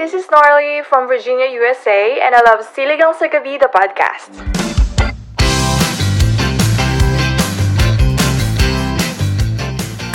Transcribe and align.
This 0.00 0.16
is 0.16 0.24
Norley 0.32 0.80
from 0.82 1.04
Virginia, 1.04 1.44
USA, 1.60 2.24
and 2.24 2.32
I 2.32 2.40
love 2.40 2.64
Siligang 2.72 3.12
sa 3.20 3.28
Gabi, 3.28 3.60
the 3.60 3.68
podcast. 3.68 4.32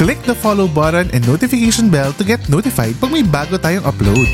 Click 0.01 0.17
the 0.25 0.33
follow 0.33 0.65
button 0.65 1.13
and 1.13 1.21
notification 1.29 1.93
bell 1.93 2.09
to 2.17 2.25
get 2.25 2.41
notified 2.49 2.97
pag 2.97 3.13
may 3.13 3.21
bago 3.21 3.61
tayong 3.61 3.85
upload. 3.85 4.25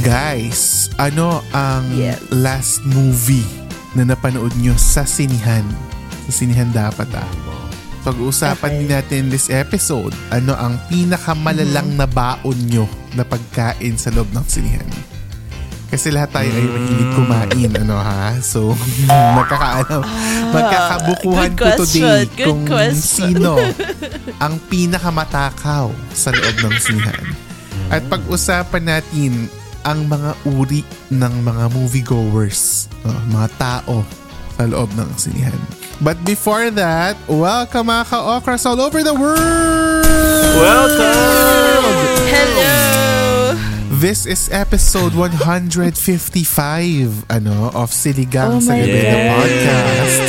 Guys, 0.00 0.88
ano 0.96 1.44
ang 1.52 1.92
Yes. 1.92 2.24
last 2.32 2.80
movie 2.88 3.44
na 3.92 4.08
napanood 4.08 4.56
nyo 4.56 4.72
sa 4.80 5.04
sinihan? 5.04 5.68
Sa 6.24 6.32
sinihan 6.40 6.72
dapat 6.72 7.12
ah. 7.12 7.28
Pag-uusapan 8.02 8.82
din 8.82 8.90
natin 8.90 9.22
this 9.30 9.46
episode, 9.46 10.10
ano 10.34 10.58
ang 10.58 10.74
pinakamalalang 10.90 11.94
na 11.94 12.02
baon 12.02 12.58
nyo 12.66 12.90
na 13.14 13.22
pagkain 13.22 13.94
sa 13.94 14.10
loob 14.10 14.26
ng 14.34 14.42
sinihan? 14.42 14.90
Kasi 15.86 16.10
lahat 16.10 16.34
tayo 16.34 16.50
ay 16.50 16.66
mahilig 16.66 17.12
kumain, 17.14 17.72
ano 17.78 18.02
ha? 18.02 18.34
So, 18.42 18.74
magkakaalam, 19.38 20.02
magkakabukuhan 20.50 21.52
good 21.54 21.78
ko 21.78 21.84
today 21.86 22.26
good 22.26 22.30
kung 22.42 22.62
question. 22.66 23.38
sino 23.38 23.54
ang 24.44 24.58
pinakamatakaw 24.66 25.94
sa 26.10 26.34
loob 26.34 26.56
ng 26.58 26.74
sinihan. 26.82 27.22
At 27.86 28.02
pag-usapan 28.10 28.98
natin 28.98 29.46
ang 29.86 30.10
mga 30.10 30.42
uri 30.50 30.82
ng 31.14 31.34
mga 31.38 31.64
moviegoers, 31.70 32.90
uh, 33.06 33.22
mga 33.30 33.48
tao 33.62 34.02
sa 34.58 34.66
loob 34.66 34.90
ng 34.98 35.10
sinihan. 35.14 35.81
But 36.02 36.18
before 36.26 36.66
that, 36.74 37.14
welcome 37.30 37.86
mga 37.86 38.10
ka-okras 38.10 38.66
all 38.66 38.82
over 38.82 39.06
the 39.06 39.14
world! 39.14 40.02
Welcome! 40.58 41.94
Hello! 42.26 43.54
This 44.02 44.26
is 44.26 44.50
episode 44.50 45.14
155 45.14 45.94
ano 47.30 47.70
of 47.70 47.94
Siligang 47.94 48.58
Oh 48.58 48.64
sa 48.66 48.74
Gabi 48.74 48.98
na 48.98 49.14
God. 49.14 49.30
podcast. 49.38 50.26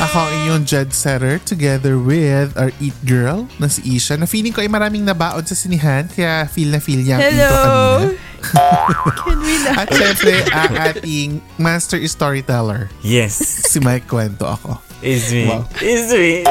Ako 0.00 0.16
ang 0.16 0.32
inyong 0.32 0.64
Jed 0.64 0.90
Setter 0.96 1.36
together 1.44 2.00
with 2.00 2.56
our 2.56 2.72
Eat 2.80 2.96
Girl 3.04 3.52
na 3.60 3.68
si 3.68 4.00
Isha 4.00 4.16
na 4.16 4.24
feeling 4.24 4.56
ko 4.56 4.64
ay 4.64 4.72
maraming 4.72 5.04
nabaon 5.04 5.44
sa 5.44 5.52
sinihan 5.52 6.08
kaya 6.08 6.48
feel 6.48 6.72
na 6.72 6.80
feel 6.80 7.04
niya 7.04 7.20
ang 7.20 7.28
Hello! 7.28 7.52
kanina. 7.52 8.29
Can 8.42 9.38
we 9.38 9.54
na? 9.62 9.70
At 9.76 9.88
syempre 9.88 10.32
ang 10.48 10.72
ating 10.74 11.28
master 11.56 12.00
storyteller 12.02 12.88
Yes, 13.00 13.36
si 13.66 13.78
Mike 13.78 14.06
Kwento 14.06 14.44
ako. 14.44 14.80
is 15.00 15.32
me. 15.32 15.48
Wow. 15.48 15.64
Is 15.80 16.12
me. 16.12 16.44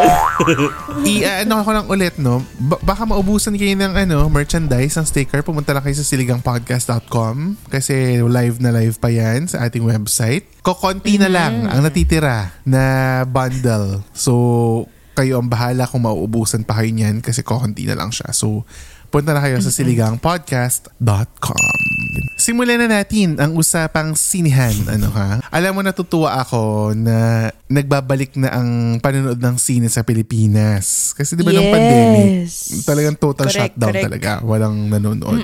I-ano 1.06 1.62
ako 1.62 1.70
lang 1.70 1.86
ulit, 1.86 2.18
no? 2.18 2.42
Ba- 2.58 2.82
baka 2.84 3.06
maubusan 3.06 3.54
kayo 3.54 3.74
ng 3.74 3.94
ano, 3.94 4.26
merchandise, 4.26 4.98
ng 4.98 5.06
sticker. 5.06 5.42
Pumunta 5.42 5.70
lang 5.70 5.86
kayo 5.86 5.94
sa 5.94 6.02
siligangpodcast.com 6.04 7.36
kasi 7.68 7.94
live 8.20 8.58
na 8.58 8.74
live 8.74 8.98
pa 8.98 9.10
yan 9.10 9.46
sa 9.46 9.62
ating 9.64 9.86
website. 9.86 10.50
Kokonti 10.62 11.18
na 11.18 11.30
lang 11.30 11.66
ang 11.66 11.82
natitira 11.82 12.58
na 12.64 12.82
bundle. 13.24 14.02
So, 14.12 14.34
kayo 15.14 15.38
ang 15.38 15.52
bahala 15.52 15.86
kung 15.86 16.02
mauubusan 16.02 16.64
pa 16.64 16.80
kayo 16.80 16.90
niyan 16.90 17.22
kasi 17.22 17.44
kokonti 17.44 17.86
na 17.86 17.94
lang 17.94 18.10
siya. 18.10 18.32
So, 18.32 18.66
punta 19.10 19.34
na 19.34 19.40
kayo 19.40 19.58
sa 19.58 19.70
siligangpodcast.com. 19.70 21.70
Simulan 22.40 22.80
na 22.80 22.88
natin 22.88 23.36
ang 23.36 23.52
usapang 23.54 24.16
sinihan. 24.16 24.72
Ano 24.88 25.12
ka? 25.12 25.44
Alam 25.52 25.76
mo, 25.76 25.82
natutuwa 25.84 26.40
ako 26.40 26.96
na 26.96 27.52
nagbabalik 27.68 28.34
na 28.34 28.56
ang 28.56 28.98
panonood 28.98 29.38
ng 29.38 29.56
sine 29.60 29.86
sa 29.86 30.02
Pilipinas. 30.02 31.14
Kasi 31.14 31.36
di 31.36 31.44
ba 31.44 31.52
nung 31.52 31.62
Yes. 31.62 31.76
pandemic, 31.76 32.48
talagang 32.82 33.14
total 33.14 33.46
Correct, 33.46 33.76
shutdown 33.76 33.92
correct. 33.92 34.06
talaga. 34.08 34.32
Walang 34.42 34.88
nanonood. 34.88 35.44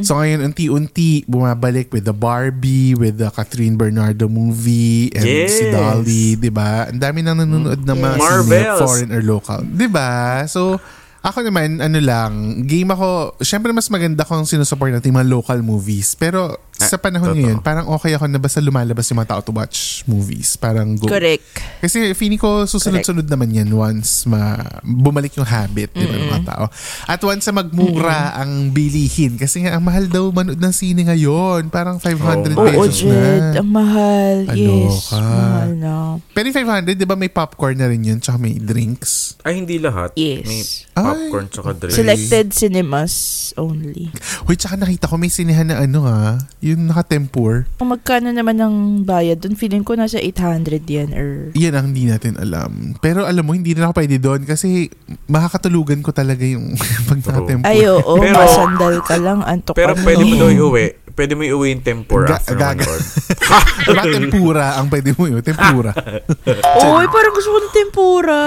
So 0.00 0.16
ngayon, 0.16 0.40
unti-unti, 0.42 1.28
bumabalik 1.28 1.92
with 1.92 2.04
the 2.04 2.16
Barbie, 2.16 2.94
with 2.94 3.20
the 3.20 3.28
Catherine 3.28 3.76
Bernardo 3.76 4.26
movie, 4.26 5.12
and 5.12 5.24
si 5.46 5.68
Yes. 5.68 5.70
Dolly, 5.70 6.34
di 6.34 6.48
ba? 6.48 6.88
Ang 6.88 6.98
dami 6.98 7.20
nang 7.20 7.36
nanonood 7.36 7.84
ng 7.84 7.96
mga 7.96 8.16
sine, 8.16 8.24
Marvels. 8.24 8.80
foreign 8.80 9.10
or 9.12 9.22
local. 9.22 9.60
Di 9.62 9.86
ba? 9.86 10.42
So, 10.46 10.80
ako 11.20 11.44
naman, 11.44 11.84
ano 11.84 12.00
lang, 12.00 12.64
game 12.64 12.96
ako, 12.96 13.36
syempre 13.44 13.76
mas 13.76 13.92
maganda 13.92 14.24
kung 14.24 14.48
sinusupport 14.48 14.96
natin 14.96 15.12
mga 15.12 15.28
local 15.28 15.60
movies. 15.60 16.16
Pero 16.16 16.56
sa 16.82 16.96
panahon 16.96 17.28
totoo. 17.28 17.40
ngayon, 17.40 17.58
parang 17.60 17.86
okay 17.88 18.12
ako 18.12 18.24
na 18.24 18.36
basta 18.36 18.58
lumalabas 18.58 19.04
yung 19.06 19.18
mga 19.18 19.30
tao 19.30 19.40
to 19.40 19.52
watch 19.52 20.00
movies. 20.04 20.54
Parang 20.54 20.94
go. 20.94 21.04
Correct. 21.04 21.44
Kasi 21.78 22.12
feeling 22.12 22.36
ko 22.36 22.64
susunod-sunod 22.64 23.24
naman 23.24 23.50
yan 23.50 23.68
once 23.68 24.24
ma 24.24 24.56
bumalik 24.80 25.34
yung 25.34 25.44
habit 25.44 25.90
di 25.90 26.02
ba, 26.02 26.14
ng 26.14 26.28
mga 26.30 26.46
tao. 26.46 26.64
At 27.04 27.20
once 27.20 27.44
sa 27.44 27.52
magmura 27.52 28.32
ang 28.34 28.70
bilihin. 28.70 29.34
Kasi 29.34 29.64
nga, 29.64 29.74
ang 29.74 29.82
mahal 29.82 30.06
daw 30.06 30.28
manood 30.30 30.56
ng 30.56 30.70
sine 30.70 31.04
ngayon. 31.04 31.68
Parang 31.68 31.98
500 31.98 32.52
Oh. 32.52 32.64
Pesos 32.64 33.02
Jed. 33.02 33.10
na. 33.10 33.60
Ang 33.60 33.70
mahal. 33.70 34.36
Yes. 34.50 35.10
Aloka. 35.10 35.20
Mahal 35.20 35.70
na. 35.74 35.94
Pero 36.30 36.44
yung 36.46 36.58
500, 36.86 36.94
di 36.94 37.04
ba 37.04 37.14
may 37.14 37.28
popcorn 37.28 37.74
na 37.74 37.86
rin 37.86 38.02
yun? 38.02 38.18
Tsaka 38.18 38.36
may 38.36 38.54
drinks. 38.54 39.34
Ay, 39.40 39.58
hindi 39.58 39.76
lahat. 39.76 40.12
Yes. 40.14 40.44
May 40.44 40.62
Ay. 40.94 41.02
popcorn 41.02 41.46
tsaka 41.48 41.70
drinks. 41.74 41.96
Selected 41.96 42.46
cinemas 42.52 43.14
only. 43.56 44.12
Uy, 44.44 44.54
tsaka 44.54 44.76
nakita 44.76 45.06
ko 45.06 45.16
may 45.16 45.28
sinehan 45.28 45.66
na 45.66 45.80
ano 45.80 46.04
ha, 46.04 46.38
yung 46.60 46.69
naka-tempur. 46.76 47.66
Kung 47.74 47.90
magkano 47.90 48.30
naman 48.30 48.54
ng 48.54 48.74
bayad 49.02 49.38
doon, 49.38 49.54
feeling 49.54 49.82
ko 49.82 49.94
nasa 49.94 50.18
800 50.18 50.84
yan 50.84 51.08
or... 51.10 51.28
Yan 51.54 51.74
ang 51.74 51.86
hindi 51.90 52.04
natin 52.04 52.36
alam. 52.36 52.94
Pero 52.98 53.24
alam 53.24 53.42
mo, 53.42 53.52
hindi 53.52 53.72
rin 53.72 53.82
ako 53.82 53.94
pwede 53.96 54.16
doon 54.16 54.44
kasi 54.44 54.86
makakatulugan 55.26 56.00
ko 56.00 56.10
talaga 56.10 56.42
yung 56.42 56.76
pag 57.08 57.18
naka-tempur. 57.18 57.64
Ay, 57.64 57.86
oo. 57.86 58.12
Pero- 58.16 58.36
masandal 58.36 58.96
ka 59.02 59.16
lang. 59.16 59.40
Antok 59.40 59.74
Pero 59.74 59.94
ka 59.94 60.02
pwede 60.04 60.22
mo 60.22 60.34
na. 60.34 60.40
daw 60.40 60.50
iuwi. 60.50 60.86
Pwede 61.20 61.36
mo 61.36 61.44
iuwi 61.44 61.76
yung 61.76 61.84
tempura 61.84 62.32
Ga- 62.32 62.40
after 62.40 62.56
gaga. 62.56 62.80
manood. 62.80 63.04
Diba 63.84 64.04
tempura 64.08 64.66
ang 64.80 64.88
pwede 64.88 65.12
mo 65.12 65.28
yun? 65.28 65.44
Tempura. 65.44 65.92
Oy, 66.88 67.04
parang 67.12 67.32
gusto 67.36 67.52
ko 67.52 67.58
ng 67.60 67.74
tempura. 67.76 68.40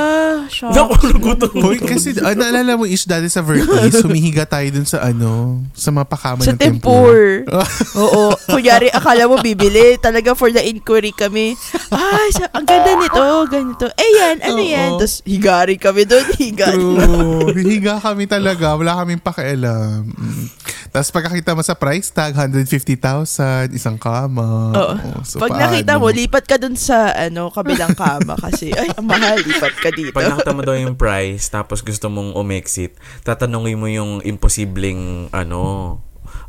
Shucks. 0.50 0.74
Naku, 0.74 0.94
nagutom. 1.06 1.54
Hoy, 1.62 1.78
kasi 1.78 2.18
ah, 2.18 2.34
naalala 2.34 2.74
mo 2.74 2.90
ish 2.90 3.06
dati 3.06 3.30
sa 3.30 3.46
Vertis, 3.46 4.02
humihiga 4.02 4.50
tayo 4.50 4.66
dun 4.74 4.90
sa 4.90 5.06
ano, 5.06 5.62
sa 5.78 5.94
mapakama 5.94 6.42
Sa 6.42 6.58
ng 6.58 6.58
tempura. 6.58 7.46
tempur. 7.46 7.62
Oo. 8.02 8.34
Kunyari, 8.50 8.90
akala 8.90 9.30
mo 9.30 9.38
bibili. 9.38 10.02
Talaga 10.02 10.34
for 10.34 10.50
the 10.50 10.66
inquiry 10.66 11.14
kami. 11.14 11.54
Ay, 11.94 12.28
sa, 12.34 12.50
ang 12.58 12.66
ganda 12.66 12.98
nito. 12.98 13.22
Ganito. 13.54 13.86
Eh 13.94 14.10
yan, 14.18 14.36
ano 14.42 14.58
Oo. 14.58 14.74
yan? 14.74 14.90
Tapos 14.98 15.22
higari 15.30 15.78
kami 15.78 16.10
doon. 16.10 16.26
Higa. 16.34 16.74
True. 16.74 17.54
Hihiga 17.54 18.02
kami 18.02 18.26
talaga. 18.26 18.74
Wala 18.74 18.98
kaming 18.98 19.22
pakialam. 19.22 20.10
Mm. 20.10 20.63
Tapos 20.94 21.10
pagkakita 21.10 21.58
mo 21.58 21.66
sa 21.66 21.74
price 21.74 22.14
tag, 22.14 22.38
150,000, 22.38 23.74
isang 23.74 23.98
kama. 23.98 24.78
Oo. 24.78 25.26
So, 25.26 25.42
Pag 25.42 25.58
nakita 25.58 25.98
paano? 25.98 26.06
mo, 26.06 26.14
lipat 26.14 26.46
ka 26.46 26.62
dun 26.62 26.78
sa 26.78 27.10
ano, 27.18 27.50
kabilang 27.50 27.98
kama 27.98 28.38
kasi, 28.38 28.70
ay, 28.78 28.94
ang 28.94 29.10
mahal, 29.10 29.42
lipat 29.42 29.74
ka 29.82 29.90
dito. 29.90 30.14
Pag 30.14 30.38
nakita 30.38 30.54
mo 30.54 30.62
daw 30.62 30.78
yung 30.78 30.94
price, 30.94 31.50
tapos 31.50 31.82
gusto 31.82 32.14
mong 32.14 32.38
umexit, 32.38 32.94
tatanungin 33.26 33.82
mo 33.82 33.90
yung 33.90 34.22
imposibleng, 34.22 35.34
ano, 35.34 35.98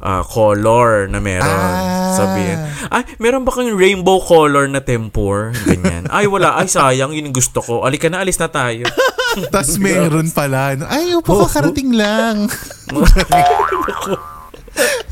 ah, 0.04 0.20
color 0.20 1.08
na 1.08 1.24
meron. 1.24 1.48
Ah. 1.48 2.12
Sabihin, 2.12 2.60
ay, 2.92 3.16
meron 3.16 3.48
ba 3.48 3.52
kayong 3.56 3.80
rainbow 3.80 4.20
color 4.20 4.68
na 4.68 4.84
tempur? 4.84 5.56
Ganyan. 5.64 6.04
Ay, 6.12 6.28
wala. 6.28 6.60
Ay, 6.60 6.68
sayang. 6.68 7.16
Yun 7.16 7.32
yung 7.32 7.36
gusto 7.36 7.64
ko. 7.64 7.88
Alika 7.88 8.12
na, 8.12 8.20
alis 8.20 8.36
na 8.36 8.52
tayo. 8.52 8.84
Tapos 9.52 9.80
meron 9.80 10.28
pala. 10.30 10.76
Ay, 10.92 11.16
upo 11.16 11.48
ka 11.48 11.58
karating 11.58 11.96
lang. 11.96 12.44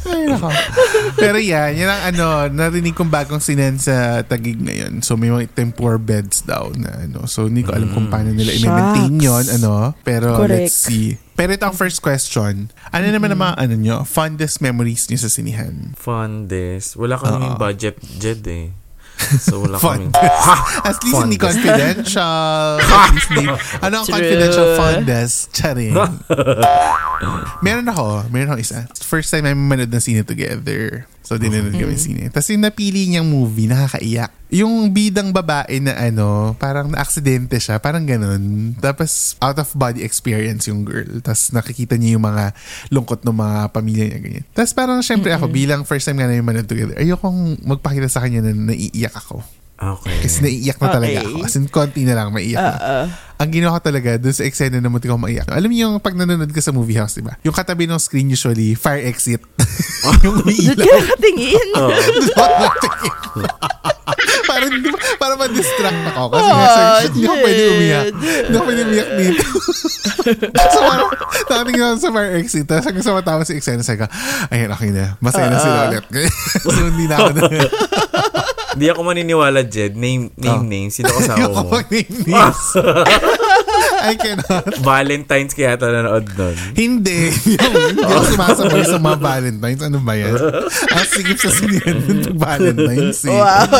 Ay, 0.02 0.26
nako. 0.26 0.50
Pero 1.16 1.38
yan, 1.38 1.78
yan 1.78 1.90
ang 1.90 2.02
ano, 2.12 2.26
narinig 2.50 2.92
kong 2.92 3.08
bagong 3.08 3.38
sinen 3.38 3.78
sa 3.78 4.26
Tagig 4.26 4.58
ngayon. 4.58 5.00
So 5.00 5.14
may 5.14 5.30
mga 5.30 5.54
tempur 5.54 5.96
beds 6.02 6.42
daw 6.42 6.74
na 6.74 7.06
ano. 7.06 7.24
So 7.30 7.46
hindi 7.46 7.62
ko 7.62 7.72
alam 7.72 7.94
kung 7.94 8.10
paano 8.10 8.34
nila 8.34 8.50
i-maintain 8.52 9.14
yun, 9.16 9.44
ano. 9.56 9.94
Pero 10.02 10.34
Correct. 10.36 10.68
let's 10.68 10.74
see. 10.74 11.14
Pero 11.32 11.54
ito 11.56 11.64
ang 11.64 11.74
first 11.74 12.04
question. 12.04 12.68
Ano 12.92 13.06
naman 13.08 13.32
ang 13.32 13.40
mga 13.40 13.54
ano 13.56 13.74
nyo, 13.78 13.96
fondest 14.04 14.60
memories 14.60 15.08
nyo 15.08 15.18
sa 15.18 15.30
sinihan? 15.32 15.96
This. 16.50 16.98
Wala 16.98 17.16
kaming 17.16 17.56
budget, 17.56 17.96
Jed 18.18 18.44
eh. 18.50 18.81
So, 19.38 19.62
wala 19.62 19.78
kaming... 19.78 20.10
Fondest. 20.10 20.40
Ha! 20.48 20.54
At 20.90 20.98
least 21.06 21.20
hindi 21.22 21.38
confidential. 21.38 22.78
Ano 23.84 23.94
ang 24.02 24.06
True. 24.06 24.14
confidential 24.18 24.66
fondest? 24.74 25.54
Charing. 25.54 25.94
meron 27.66 27.86
ako. 27.86 28.26
Meron 28.34 28.54
ako 28.54 28.58
isa. 28.60 28.78
First 29.00 29.30
time 29.30 29.46
namin 29.46 29.64
manood 29.68 29.92
ng 29.94 30.02
sine 30.02 30.22
together. 30.26 31.06
So, 31.22 31.38
dinanood 31.38 31.78
kami 31.78 31.94
ng 31.94 32.02
sine. 32.02 32.22
Tapos 32.34 32.50
yung 32.50 32.66
napili 32.66 33.06
niyang 33.06 33.30
movie, 33.30 33.70
nakakaiyak. 33.70 34.34
Yung 34.52 34.90
bidang 34.90 35.30
babae 35.30 35.78
na 35.78 35.94
ano, 35.96 36.52
parang 36.58 36.90
na-aksidente 36.90 37.56
siya. 37.62 37.78
Parang 37.78 38.02
ganun. 38.04 38.74
Tapos, 38.82 39.38
out 39.38 39.56
of 39.62 39.70
body 39.72 40.02
experience 40.02 40.66
yung 40.66 40.82
girl. 40.82 41.22
Tapos, 41.22 41.54
nakikita 41.54 41.94
niya 41.96 42.18
yung 42.18 42.26
mga 42.26 42.52
lungkot 42.90 43.22
ng 43.22 43.38
mga 43.38 43.58
pamilya 43.70 44.04
niya. 44.10 44.18
Ganyan. 44.18 44.44
Tapos, 44.50 44.72
parang 44.74 44.98
syempre 45.00 45.30
ako, 45.30 45.46
bilang 45.48 45.86
first 45.86 46.04
time 46.04 46.20
nga 46.20 46.28
namin 46.28 46.44
manood 46.44 46.68
together, 46.68 46.98
ayokong 46.98 47.62
magpakita 47.64 48.10
sa 48.10 48.20
kanya 48.20 48.44
na 48.44 48.74
naiiyak 48.74 49.14
ako. 49.14 49.61
Okay. 49.82 50.14
Kasi 50.22 50.36
naiiyak 50.40 50.78
na 50.78 50.88
talaga 50.88 51.18
Okay. 51.18 51.26
ako. 51.26 51.42
As 51.42 51.54
in, 51.54 51.66
konti 51.66 52.02
na 52.02 52.14
lang, 52.14 52.30
maiiyak 52.30 52.54
na. 52.56 52.70
Oo. 52.72 53.04
Ang 53.36 53.50
ginawa 53.50 53.74
ko 53.74 53.82
talaga 53.82 54.14
dun 54.14 54.30
sa 54.30 54.46
eksena 54.46 54.78
na 54.78 54.86
muntik 54.86 55.10
ako 55.10 55.18
maiyak. 55.18 55.50
Alam 55.50 55.66
niyo 55.68 55.90
yung 55.90 55.98
pag 55.98 56.14
nanonood 56.14 56.48
ka 56.48 56.62
sa 56.62 56.70
movie 56.70 56.94
house, 56.94 57.18
di 57.18 57.26
ba? 57.26 57.34
Yung 57.42 57.50
katabi 57.50 57.90
ng 57.90 57.98
screen 57.98 58.30
usually, 58.30 58.72
fire 58.72 59.02
exit. 59.02 59.42
yung 60.22 60.38
Doon 60.38 60.46
umiilaw. 60.46 60.78
ka 60.78 60.94
nakatingin. 60.96 61.68
Oo. 61.82 61.90
para, 64.44 64.64
di 64.68 64.86
ba, 64.86 64.98
para 65.22 65.34
ma-distract 65.34 66.00
ako. 66.08 66.22
Kasi 66.30 66.46
nga, 66.48 66.62
Oh, 66.62 66.70
sabi, 66.70 66.94
shit, 67.00 67.10
hindi 67.10 67.24
ako 67.24 67.36
pwede 67.36 67.62
umiyak. 67.68 68.04
Hindi 68.14 68.54
ako 68.54 68.64
pwede 68.64 68.82
umiyak 68.84 69.10
dito. 69.12 69.44
so 70.54 70.78
parang, 70.80 71.08
nakatingin 71.42 71.82
ako 71.82 71.96
sa 71.98 72.10
fire 72.12 72.32
exit. 72.36 72.64
Tapos 72.64 72.84
hanggang 72.86 73.02
sa 73.02 73.12
matapos 73.12 73.46
sa 73.48 73.54
eksena, 73.56 73.82
sabi 73.82 73.98
ko, 73.98 74.06
ayun, 74.48 74.70
okay 74.70 74.90
na. 74.92 75.18
Masaya 75.18 75.50
na 75.50 75.58
sila 75.58 75.78
ulit. 75.90 76.04
so, 76.62 76.70
hindi 76.70 77.04
na 77.06 77.14
ako 77.18 77.30
na. 77.32 77.42
Hindi 78.72 78.86
ako 78.88 79.00
maniniwala, 79.02 79.60
Jed. 79.62 79.94
Name, 79.94 80.32
name, 80.34 80.58
Oh. 80.58 80.64
name. 80.64 80.88
Sino 80.88 81.08
kasama 81.10 81.48
mo? 81.52 81.68
mag-names. 81.70 82.62
I 84.02 84.14
cannot. 84.14 84.82
Valentine's 84.82 85.52
kaya 85.52 85.76
ata 85.76 85.86
nanood 85.86 86.26
nun. 86.28 86.56
Hindi. 86.72 87.30
Hindi 87.30 88.02
ako 88.02 88.24
sumasabay 88.28 88.82
sa 88.82 88.98
mga 88.98 89.18
Valentines. 89.20 89.80
Ano 89.80 89.98
ba 90.00 90.14
yan? 90.14 90.34
Ang 90.90 91.06
sikip 91.06 91.38
sa 91.38 91.50
sinihan 91.50 91.96
ng 92.00 92.34
Valentines 92.34 93.22
eh. 93.24 93.32
Wow. 93.32 93.70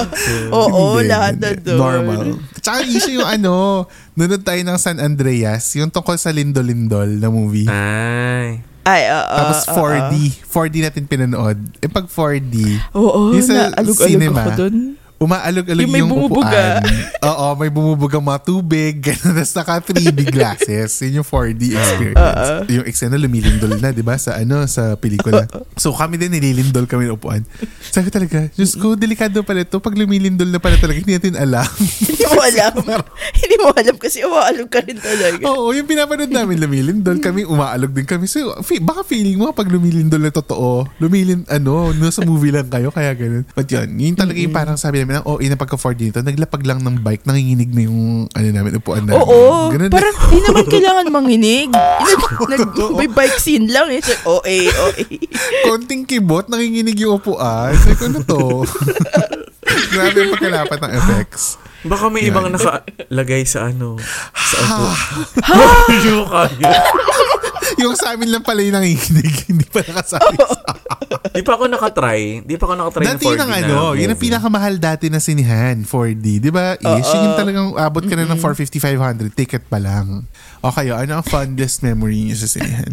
Oo, 0.55 0.83
Hindi, 0.97 1.11
lahat 1.11 1.35
na 1.37 1.51
doon. 1.57 1.79
Normal. 1.79 2.21
Tsaka 2.57 2.87
issue 2.87 3.19
yung 3.19 3.27
ano, 3.27 3.85
nunod 4.15 4.43
tayo 4.43 4.61
ng 4.61 4.79
San 4.79 4.97
Andreas, 4.97 5.75
yung 5.75 5.91
tungkol 5.91 6.15
sa 6.15 6.31
Lindol-Lindol 6.31 7.19
na 7.19 7.29
movie. 7.29 7.67
Ay. 7.67 8.63
Ay, 8.83 9.07
oo. 9.15 9.37
Tapos 9.39 9.59
oo, 9.71 9.77
4D. 9.79 10.15
4D 10.43 10.75
natin 10.83 11.03
pinanood. 11.07 11.59
E 11.79 11.87
pag 11.87 12.07
4D, 12.11 12.55
Oo, 12.99 13.31
Yung 13.31 13.47
sa 13.47 13.71
cinema, 13.95 14.43
ako 14.43 14.51
dun. 14.59 14.77
Umaalog-alog 15.23 15.85
Yung 15.87 15.93
may 15.93 16.03
yung, 16.03 16.11
bumubuga. 16.11 16.83
upuan. 16.83 16.83
Oo, 17.31 17.47
may 17.55 17.71
bumubugang 17.71 18.21
mga 18.21 18.41
tubig. 18.43 18.95
Ganun. 19.07 19.39
Tapos 19.39 19.55
naka 19.55 19.75
3D 19.87 20.21
glasses. 20.29 20.91
Yun 21.07 21.23
yung 21.23 21.29
4D 21.29 21.63
experience. 21.73 22.49
Yung 22.69 22.85
eksena 22.85 23.15
lumilindol 23.15 23.79
na, 23.79 23.91
di 23.91 24.03
ba? 24.03 24.19
Sa 24.19 24.35
ano, 24.35 24.67
sa 24.67 24.99
pelikula. 24.99 25.47
So 25.79 25.95
kami 25.95 26.19
din 26.19 26.33
nililindol 26.33 26.85
kami 26.85 27.07
ng 27.07 27.15
upuan. 27.15 27.47
Sabi 27.89 28.11
ko 28.11 28.19
talaga, 28.19 28.51
Diyos 28.53 28.75
ko, 28.75 28.95
delikado 28.95 29.41
pala 29.43 29.63
ito. 29.63 29.79
Pag 29.79 29.95
lumilindol 29.95 30.49
na 30.49 30.59
pala 30.59 30.75
talaga, 30.77 30.99
hindi 30.99 31.15
natin 31.15 31.39
alam. 31.39 31.65
Hindi 32.23 32.25
mo 32.29 32.41
alam. 32.41 32.73
Hindi 33.35 33.57
mo 33.59 33.69
alam 33.71 33.97
kasi 33.99 34.19
umaalog 34.23 34.69
ka 34.69 34.81
rin 34.81 34.97
talaga. 34.97 35.43
Oo, 35.45 35.75
yung 35.75 35.85
pinapanood 35.85 36.31
namin 36.31 36.57
lumilindol 36.59 37.19
kami, 37.19 37.45
umaalog 37.45 37.91
din 37.91 38.07
kami. 38.07 38.25
So, 38.25 38.57
fe- 38.63 38.81
baka 38.81 39.03
feeling 39.03 39.37
mo 39.37 39.53
pag 39.53 39.69
lumilindol 39.69 40.19
na 40.19 40.31
totoo, 40.31 40.87
lumilin, 40.97 41.45
ano, 41.47 41.93
no, 41.93 42.09
sa 42.09 42.23
movie 42.23 42.49
lang 42.49 42.67
kayo, 42.67 42.89
kaya 42.89 43.13
ganun. 43.13 43.45
But 43.53 43.69
yun, 43.69 43.89
yun 43.95 44.15
talaga 44.15 44.39
yung 44.39 44.55
parang 44.55 44.79
sabi 44.79 45.03
namin, 45.03 45.12
ang 45.19 45.27
OA 45.27 45.45
na 45.51 45.59
pagka-4D 45.59 46.01
nito, 46.09 46.23
naglapag 46.23 46.63
lang 46.65 46.81
ng 46.81 47.03
bike, 47.03 47.27
nanginginig 47.27 47.71
na 47.75 47.83
yung, 47.85 48.31
ano 48.31 48.47
namin, 48.49 48.79
upuan 48.79 49.05
namin. 49.05 49.21
Oo, 49.21 49.69
Ganun 49.75 49.91
parang 49.91 50.15
di 50.33 50.39
naman 50.41 50.65
kailangan 50.71 51.07
manginig. 51.11 51.69
Nag, 52.53 52.61
may 52.97 53.11
bike 53.11 53.39
scene 53.39 53.69
lang 53.69 53.91
eh. 53.91 54.01
So, 54.01 54.41
OA, 54.41 54.71
OA. 54.71 55.05
konting 55.67 56.07
kibot, 56.07 56.47
nanginginig 56.47 56.97
yung 56.97 57.19
upuan. 57.19 57.75
Sabi 57.77 57.95
ko, 57.99 58.05
ano 58.09 58.19
to? 58.23 58.43
Grabe 59.93 60.17
yung 60.17 60.33
pagkalapat 60.37 60.79
ng 60.81 60.93
effects. 60.97 61.61
Baka 61.83 62.07
may 62.07 62.27
Yan. 62.27 62.31
ibang 62.31 62.47
nakalagay 62.47 63.43
sa 63.43 63.69
ano. 63.69 63.99
Sa 64.33 64.57
upo. 64.63 64.87
Hindi 65.91 66.11
mo 66.15 66.25
kaya. 66.31 66.71
yung 67.83 67.95
sa 67.99 68.15
amin 68.15 68.31
lang 68.31 68.45
pala 68.47 68.63
yung 68.63 68.79
nanginginig, 68.79 69.51
hindi 69.51 69.67
pa 69.67 69.83
nakasabi 69.83 70.39
sa 70.39 70.61
Di 71.33 71.43
pa 71.43 71.53
ako 71.55 71.65
nakatry. 71.67 72.43
Di 72.43 72.55
pa 72.57 72.65
ako 72.65 72.75
nakatry 72.75 73.05
ng 73.05 73.11
Dati 73.13 73.25
4D 73.25 73.31
yun 73.31 73.41
ang 73.41 73.51
na 73.51 73.59
ano, 73.59 73.75
movie. 73.93 74.01
yun 74.01 74.11
ang 74.11 74.21
pinakamahal 74.21 74.75
dati 74.77 75.07
na 75.09 75.19
sinihan, 75.19 75.77
4D. 75.83 76.27
Di 76.39 76.51
ba, 76.51 76.75
Ish? 76.75 77.11
Yun 77.13 77.23
yung 77.29 77.39
talagang 77.39 77.67
abot 77.75 78.03
ka 78.03 78.15
na 78.15 78.25
ng 78.25 78.41
450, 78.41 78.79
500 78.79 79.33
ticket 79.33 79.65
pa 79.67 79.77
lang. 79.77 80.25
O 80.61 80.71
kayo, 80.71 80.97
ano 80.97 81.19
ang 81.19 81.27
fondest 81.27 81.83
memory 81.83 82.27
niyo 82.27 82.37
sa 82.37 82.49
sinihan? 82.49 82.93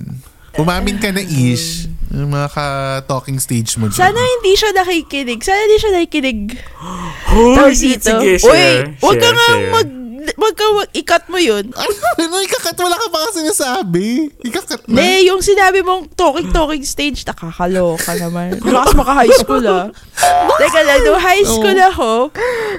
Umamin 0.55 0.97
ka 0.97 1.13
na, 1.13 1.21
Ish. 1.21 1.85
Yung 2.09 2.33
mga 2.33 2.49
ka-talking 2.49 3.37
stage 3.37 3.77
mo 3.77 3.85
dyan. 3.87 4.01
Sana 4.01 4.17
hindi 4.17 4.51
siya 4.57 4.71
nakikinig. 4.73 5.39
Sana 5.39 5.59
hindi 5.61 5.77
siya 5.77 5.91
nakikinig. 5.93 6.39
Hoy, 7.59 7.73
sige, 7.77 8.01
sige, 8.01 8.35
Uy, 8.35 8.41
share. 8.41 8.97
wag 8.97 9.15
ka 9.15 9.29
share, 9.29 9.37
nga 9.37 9.47
mag... 9.71 9.89
Wag 10.19 10.53
ka, 10.55 10.65
wag, 10.75 10.89
ikat 10.91 11.23
mo 11.31 11.39
yun. 11.39 11.71
Ano, 11.79 11.95
ano, 12.19 12.35
ikakat, 12.43 12.75
wala 12.75 12.99
ka 12.99 13.07
pa 13.07 13.17
kasi 13.29 13.47
sinasabi. 13.47 14.07
Ikakat 14.43 14.85
na. 14.91 14.99
Ne, 14.99 15.23
yung 15.25 15.39
sinabi 15.39 15.79
mong 15.79 16.11
talking-talking 16.13 16.83
stage, 16.83 17.23
nakakaloka 17.23 18.11
naman. 18.19 18.59
Lakas 18.59 18.93
maka-high 18.93 19.35
school 19.39 19.63
ah. 19.65 19.87
Teka 20.59 20.81
lang, 20.83 21.01
no 21.07 21.15
high 21.15 21.45
school 21.47 21.79
ako, 21.79 22.11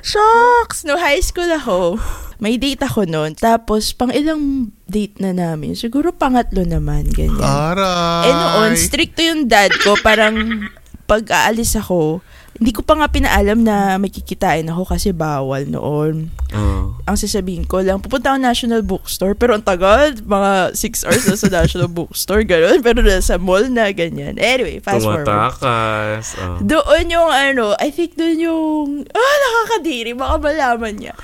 shocks! 0.05 0.85
No 0.85 1.01
high 1.01 1.25
school 1.25 1.49
ako, 1.49 1.97
may 2.41 2.57
date 2.57 2.85
ako 2.85 3.05
noon. 3.05 3.37
Tapos, 3.37 3.93
pang 3.93 4.13
ilang 4.13 4.73
date 4.89 5.21
na 5.21 5.37
namin. 5.37 5.77
Siguro 5.77 6.13
pangatlo 6.13 6.65
naman, 6.65 7.09
ganyan. 7.13 7.41
Aray. 7.41 8.29
Eh 8.29 8.35
noon, 8.35 8.73
stricto 8.81 9.21
yung 9.21 9.45
dad 9.49 9.73
ko. 9.85 9.97
Parang 10.01 10.69
pag 11.05 11.27
aalis 11.29 11.77
ako, 11.77 12.25
hindi 12.61 12.77
ko 12.77 12.85
pa 12.85 12.93
nga 12.93 13.09
pinaalam 13.09 13.65
na 13.65 13.97
may 13.97 14.13
kikitain 14.13 14.69
ako 14.69 14.93
kasi 14.93 15.17
bawal 15.17 15.65
noon. 15.65 16.29
Oo. 16.53 16.93
Ang 17.09 17.17
sasabihin 17.17 17.65
ko 17.65 17.81
lang, 17.81 18.05
pupunta 18.05 18.37
ako 18.37 18.39
National 18.45 18.85
Bookstore, 18.85 19.33
pero 19.33 19.57
ang 19.57 19.65
tagal, 19.65 20.13
mga 20.21 20.77
6 20.77 21.09
hours 21.09 21.25
na 21.25 21.37
sa 21.41 21.49
National 21.65 21.89
Bookstore, 21.89 22.45
gano'n. 22.45 22.85
Pero 22.85 23.01
nasa 23.01 23.41
mall 23.41 23.65
na, 23.73 23.89
ganyan. 23.97 24.37
Anyway, 24.37 24.77
fast 24.85 25.09
forward. 25.09 25.25
Tumatakas. 25.25 26.37
Oh. 26.37 26.61
Doon 26.61 27.09
yung 27.09 27.33
ano, 27.33 27.73
I 27.81 27.89
think 27.89 28.21
doon 28.21 28.37
yung, 28.37 28.87
ah, 29.09 29.37
nakakadiri, 29.41 30.13
baka 30.13 30.37
malaman 30.37 31.01
niya. 31.01 31.15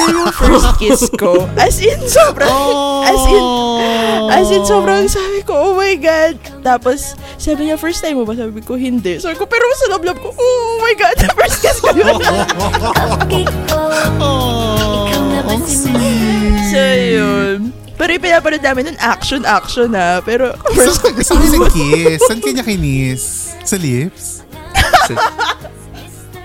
Doon 0.00 0.24
yung 0.24 0.32
first 0.32 0.80
kiss 0.80 1.12
ko. 1.20 1.44
As 1.60 1.76
in, 1.76 2.00
sobrang, 2.08 2.48
as 3.04 3.22
in, 3.28 3.44
as 4.32 4.48
in, 4.48 4.62
sobrang 4.64 5.04
sabi 5.12 5.44
ko, 5.44 5.52
oh 5.52 5.74
my 5.76 5.92
God. 6.00 6.40
Tapos, 6.64 7.12
sabi 7.36 7.68
niya, 7.68 7.76
first 7.76 8.00
time 8.00 8.16
mo 8.16 8.24
ba? 8.24 8.32
Sabi 8.32 8.64
ko, 8.64 8.80
hindi. 8.80 9.20
Sabi 9.20 9.36
ko, 9.36 9.44
pero 9.44 9.68
sa 9.76 9.92
loob 9.92 10.08
ko, 10.16 10.32
oh 10.32 10.85
my 10.86 10.94
God, 10.94 11.16
first 11.38 11.58
kiss 11.58 11.78
ko 11.82 11.90
yun. 11.90 12.14
Oh, 14.22 15.10
ang 15.50 15.62
sweet. 15.66 16.62
so, 16.70 16.82
yun. 16.94 17.58
Pero 17.96 18.10
yung 18.12 18.24
pinapanood 18.24 18.62
namin 18.62 18.82
nun, 18.92 18.98
action, 19.02 19.42
action 19.42 19.90
ha. 19.96 20.22
Pero, 20.22 20.54
first 20.76 21.00
Saan 21.02 21.16
saan 21.24 21.38
kayo 21.42 21.50
nag-kiss? 21.58 22.20
Saan 22.28 22.38
kayo 22.38 22.52
niya 22.54 22.66
kinis? 22.66 23.24
Sa 23.66 23.76
lips? 23.80 24.46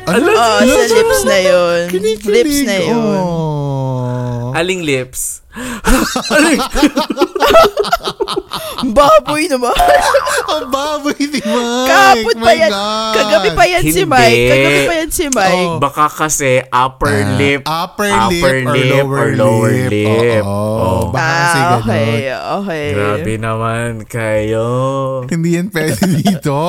Ano? 0.10 0.34
oh, 0.34 0.60
sa 0.66 0.86
lips 0.90 1.22
na 1.30 1.38
yun. 1.38 1.84
Kinikilig. 1.94 2.34
Lips 2.42 2.58
na 2.66 2.76
yun. 2.82 2.98
Oh. 3.22 4.58
Aling 4.58 4.82
lips. 4.82 5.41
Baboy 8.82 9.46
naman. 9.46 9.72
Ang 10.52 10.68
baboy 10.68 11.16
ni 11.20 11.40
Mike. 11.40 11.86
Kahapon 11.86 12.36
pa 12.36 12.44
My 12.44 12.56
yan. 12.58 12.72
God. 12.72 13.14
Kagabi 13.14 13.50
pa 13.54 13.64
yan 13.68 13.84
si 13.84 14.02
Hindi. 14.02 14.10
Mike. 14.10 14.48
Kagabi 14.48 14.80
pa 14.82 14.94
yan 14.96 15.10
si 15.12 15.26
Mike. 15.28 15.68
Oh. 15.68 15.78
Baka 15.78 16.06
kasi 16.08 16.52
upper 16.66 17.14
Ah, 17.14 17.38
lip. 17.38 17.62
upper 17.64 18.12
lip 18.32 18.42
or 18.42 18.56
lower 18.74 19.26
lower 19.36 19.72
lip. 19.88 19.92
lip. 19.92 20.44
Oo. 20.44 20.50
Oh. 20.50 21.00
Baka 21.12 21.22
kasi 21.22 21.58
ah, 21.58 21.62
ganun. 21.62 21.78
okay. 21.78 22.10
Okay. 22.32 22.86
Grabe 22.92 23.34
naman 23.38 23.90
kayo. 24.08 24.66
Hindi 25.28 25.50
yan 25.56 25.68
pwede 25.70 26.02
dito. 26.18 26.60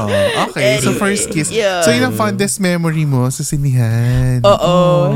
Oh, 0.00 0.08
okay, 0.48 0.80
so 0.80 0.90
Anyway, 0.90 0.98
first 0.98 1.28
kiss. 1.28 1.50
yeah. 1.50 1.80
So 1.80 1.90
yun 1.90 2.02
ang 2.02 2.14
fondest 2.14 2.56
memory 2.56 3.04
mo 3.04 3.28
sa 3.28 3.42
sinihan. 3.42 4.40
Oo. 4.40 4.56
Oh. 4.56 5.06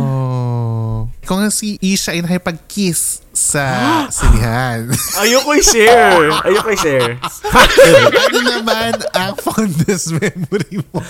Kung 1.25 1.41
nga 1.41 1.49
si 1.49 1.81
Isha 1.81 2.13
ay 2.13 2.21
nakipag-kiss 2.21 3.25
sa 3.35 3.65
sinihan. 4.15 4.87
Ayoko 5.25 5.57
i-share. 5.59 6.31
Ayoko 6.45 6.69
i-share. 6.71 7.17
ano 7.19 8.39
naman 8.45 8.95
ang 9.11 9.35
fondest 9.35 10.15
memory 10.15 10.85
mo? 10.93 11.01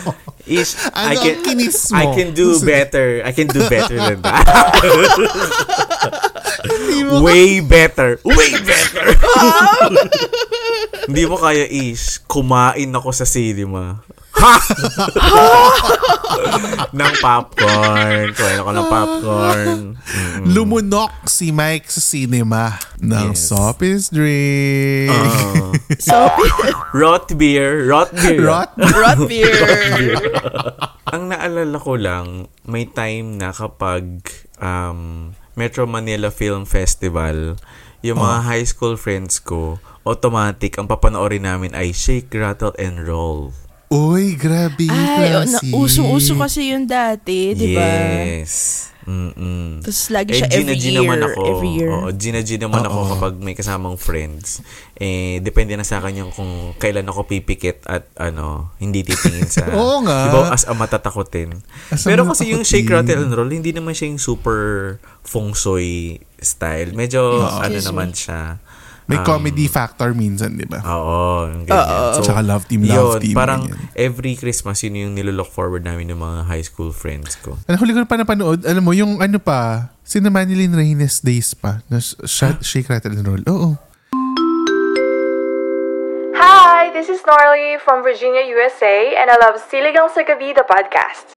Ish, 0.44 0.76
I 0.92 1.16
Ano 1.16 1.20
can, 1.20 1.34
ang 1.34 1.42
kinis 1.44 1.78
mo? 1.90 1.98
I 1.98 2.04
can 2.12 2.30
do 2.32 2.60
better. 2.60 3.24
I 3.24 3.32
can 3.32 3.48
do 3.48 3.60
better 3.66 3.96
than 3.96 4.20
that. 4.22 4.44
Way 7.24 7.60
better. 7.60 8.20
Way 8.24 8.50
better. 8.68 9.06
Hindi 11.08 11.22
mo 11.28 11.36
kaya, 11.36 11.64
Ish. 11.68 12.24
Kumain 12.24 12.88
ako 12.92 13.12
sa 13.12 13.28
cinema. 13.28 14.00
ng 16.94 17.12
popcorn. 17.18 18.30
Kumain 18.32 18.58
ako 18.60 18.70
ng 18.70 18.86
popcorn. 18.86 19.78
Mm. 19.96 20.42
Lumunok 20.50 21.12
si 21.26 21.50
Mike 21.50 21.88
sa 21.88 21.98
cinema 21.98 22.76
ng 22.98 23.32
Yes. 23.32 23.50
Sopis 23.50 24.10
drink. 24.10 25.10
Ah. 25.10 25.72
So, 25.94 26.16
rot 26.92 27.30
beer. 27.36 27.86
Rot 27.86 28.10
beer. 28.12 28.42
Rot. 28.42 28.72
rot 28.98 29.20
beer. 29.24 29.54
Ang 31.06 31.30
naalala 31.30 31.76
ko 31.78 31.94
lang, 31.94 32.50
may 32.64 32.84
time 32.84 33.38
na 33.38 33.54
kapag 33.54 34.20
um, 34.58 35.30
Metro 35.54 35.86
Manila 35.86 36.28
Film 36.28 36.66
Festival, 36.66 37.54
yung 38.02 38.18
mga 38.18 38.38
Oh. 38.42 38.44
high 38.44 38.66
school 38.66 38.98
friends 38.98 39.38
ko, 39.38 39.78
automatic, 40.02 40.76
ang 40.76 40.84
papanoorin 40.84 41.46
namin 41.46 41.72
ay 41.72 41.94
Shake, 41.94 42.28
Rattle, 42.34 42.74
and 42.76 43.00
Roll. 43.00 43.54
Uy, 43.88 44.34
grabe. 44.34 44.86
Ay, 44.86 44.96
oh, 45.32 45.44
na, 45.44 45.58
classic. 45.60 45.70
usong-uso 45.70 46.32
kasi 46.34 46.72
yun 46.72 46.84
dati, 46.84 47.52
di 47.52 47.72
ba? 47.72 47.84
Yes. 47.84 48.88
Mm-mm. 49.04 49.84
Tapos 49.84 50.08
lagi 50.08 50.32
Eh, 50.32 50.40
siya 50.40 50.48
Gina 50.48 50.72
every 50.72 50.80
G 50.80 50.84
year. 50.88 50.96
naman 50.98 51.18
ako. 51.20 51.40
Every 51.44 51.70
year. 51.76 51.90
Oo, 51.92 52.08
Gina 52.10 52.40
G 52.40 52.56
naman 52.56 52.80
ako 52.80 52.98
Oo. 52.98 53.10
kapag 53.12 53.34
may 53.36 53.52
kasamang 53.52 54.00
friends. 54.00 54.64
Eh, 54.96 55.44
depende 55.44 55.76
na 55.76 55.84
sa 55.84 56.00
akin 56.00 56.24
yung 56.24 56.30
kung 56.32 56.48
kailan 56.74 57.04
ako 57.04 57.28
pipikit 57.28 57.84
at 57.84 58.08
ano, 58.16 58.72
hindi 58.80 59.04
titingin 59.04 59.44
sa... 59.44 59.68
Oo 59.76 60.00
nga. 60.00 60.18
Diba, 60.24 60.48
as 60.48 60.64
a 60.64 60.72
matatakotin. 60.72 61.52
As 61.92 62.00
Pero 62.00 62.24
kasi 62.24 62.48
yung 62.48 62.64
shake, 62.64 62.88
rattle, 62.88 63.20
and 63.20 63.36
roll, 63.36 63.46
hindi 63.46 63.76
naman 63.76 63.92
siya 63.92 64.08
yung 64.08 64.16
super 64.18 64.96
feng 65.20 65.52
shui 65.52 66.16
style. 66.40 66.96
Medyo, 66.96 67.44
ano 67.44 67.76
Excuse 67.76 67.84
naman 67.84 68.08
me. 68.08 68.16
siya. 68.16 68.40
May 69.04 69.20
um, 69.20 69.26
comedy 69.28 69.68
factor 69.68 70.16
minsan, 70.16 70.56
di 70.56 70.64
ba? 70.64 70.80
Oo, 70.80 71.44
ganyan. 71.68 71.76
Oo. 71.76 72.24
Tsaka 72.24 72.40
love 72.40 72.64
team, 72.64 72.88
love 72.88 73.20
yun, 73.20 73.20
team. 73.20 73.36
parang 73.36 73.68
ganyan. 73.68 73.92
every 73.92 74.32
Christmas, 74.32 74.80
yun 74.80 74.96
yung 74.96 75.12
nilolook 75.12 75.52
forward 75.52 75.84
namin 75.84 76.08
ng 76.08 76.16
mga 76.16 76.48
high 76.48 76.64
school 76.64 76.88
friends 76.88 77.36
ko. 77.44 77.60
Ano, 77.68 77.76
huli 77.76 77.92
ko 77.92 78.00
pa 78.08 78.16
napanood, 78.16 78.64
alam 78.64 78.80
mo, 78.80 78.96
yung 78.96 79.20
ano 79.20 79.36
pa, 79.36 79.92
si 80.00 80.24
Manilyn 80.24 80.72
Reynes 80.72 81.20
Days 81.20 81.52
pa, 81.52 81.84
na 81.92 82.00
sh- 82.00 82.16
sh- 82.24 82.64
Shake, 82.64 82.88
Rattle, 82.88 83.12
and 83.12 83.28
Roll. 83.28 83.44
Oo. 83.44 83.68
Hi, 86.40 86.88
this 86.96 87.12
is 87.12 87.20
Norley 87.28 87.76
from 87.84 88.00
Virginia, 88.00 88.40
USA, 88.56 89.20
and 89.20 89.28
I 89.28 89.36
love 89.36 89.60
Siligang 89.60 90.08
sa 90.16 90.24
Gabi, 90.24 90.56
the 90.56 90.64
podcast. 90.64 91.36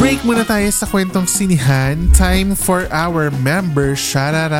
Break 0.00 0.20
muna 0.22 0.44
tayo 0.44 0.68
sa 0.70 0.86
kwentong 0.86 1.24
sinihan. 1.24 2.12
Time 2.12 2.52
for 2.54 2.86
our 2.92 3.32
member 3.40 3.96
shoutout. 3.96 4.54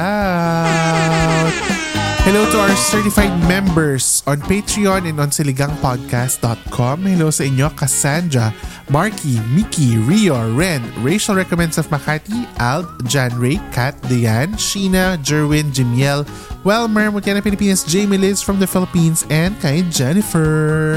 Hello 2.25 2.49
to 2.49 2.56
our 2.56 2.73
certified 2.73 3.37
members 3.44 4.25
on 4.25 4.40
Patreon 4.49 5.04
and 5.04 5.20
on 5.20 5.28
siligangpodcast.com. 5.28 6.96
Hello 7.04 7.28
sa 7.28 7.44
inyo, 7.44 7.68
Cassandra, 7.76 8.49
Marky, 8.88 9.37
Mickey, 9.52 10.00
Rio, 10.00 10.40
Ren, 10.56 10.80
Rachel 11.04 11.37
Recommends 11.37 11.76
of 11.76 11.92
Makati, 11.92 12.49
Ald, 12.56 12.88
Jan 13.04 13.37
Ray, 13.37 13.61
Kat, 13.76 13.92
Diane, 14.08 14.56
Sheena, 14.56 15.20
Jerwin, 15.20 15.68
Jimiel, 15.76 16.25
Welmer, 16.64 17.12
Mutiana 17.12 17.44
Pilipinas, 17.44 17.84
Jamie 17.84 18.16
Liz 18.16 18.40
from 18.40 18.56
the 18.56 18.66
Philippines, 18.66 19.28
and 19.28 19.52
kay 19.61 19.84
Jennifer. 19.92 20.96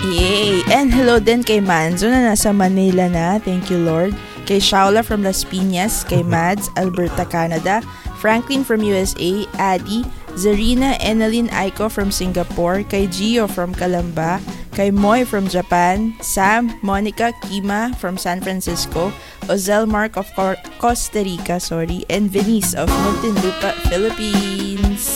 Yay! 0.00 0.64
And 0.72 0.88
hello 0.88 1.20
din 1.20 1.44
kay 1.44 1.60
Manzo 1.60 2.08
na 2.08 2.32
nasa 2.32 2.56
Manila 2.56 3.04
na. 3.12 3.36
Thank 3.36 3.68
you, 3.68 3.76
Lord. 3.84 4.16
Kay 4.48 4.56
Shaula 4.56 5.04
from 5.04 5.20
Las 5.20 5.44
Piñas, 5.44 6.08
kay 6.08 6.24
Mads, 6.32 6.72
Alberta, 6.80 7.28
Canada, 7.28 7.84
Franklin 8.16 8.64
from 8.64 8.80
USA, 8.80 9.44
Adi, 9.60 10.08
Zarina 10.40 10.96
Enalyn 11.04 11.52
Aiko 11.52 11.92
from 11.92 12.08
Singapore, 12.08 12.80
kay 12.88 13.12
Gio 13.12 13.44
from 13.44 13.76
Calamba, 13.76 14.40
kay 14.72 14.88
Moy 14.88 15.28
from 15.28 15.52
Japan, 15.52 16.16
Sam, 16.24 16.72
Monica, 16.80 17.36
Kima 17.44 17.92
from 18.00 18.16
San 18.16 18.40
Francisco, 18.40 19.12
Ozel 19.52 19.84
Mark 19.84 20.16
of 20.16 20.32
Costa 20.80 21.20
Rica, 21.20 21.60
sorry, 21.60 22.08
and 22.08 22.32
Venice 22.32 22.72
of 22.72 22.88
Muntinlupa, 22.88 23.76
Philippines. 23.92 24.69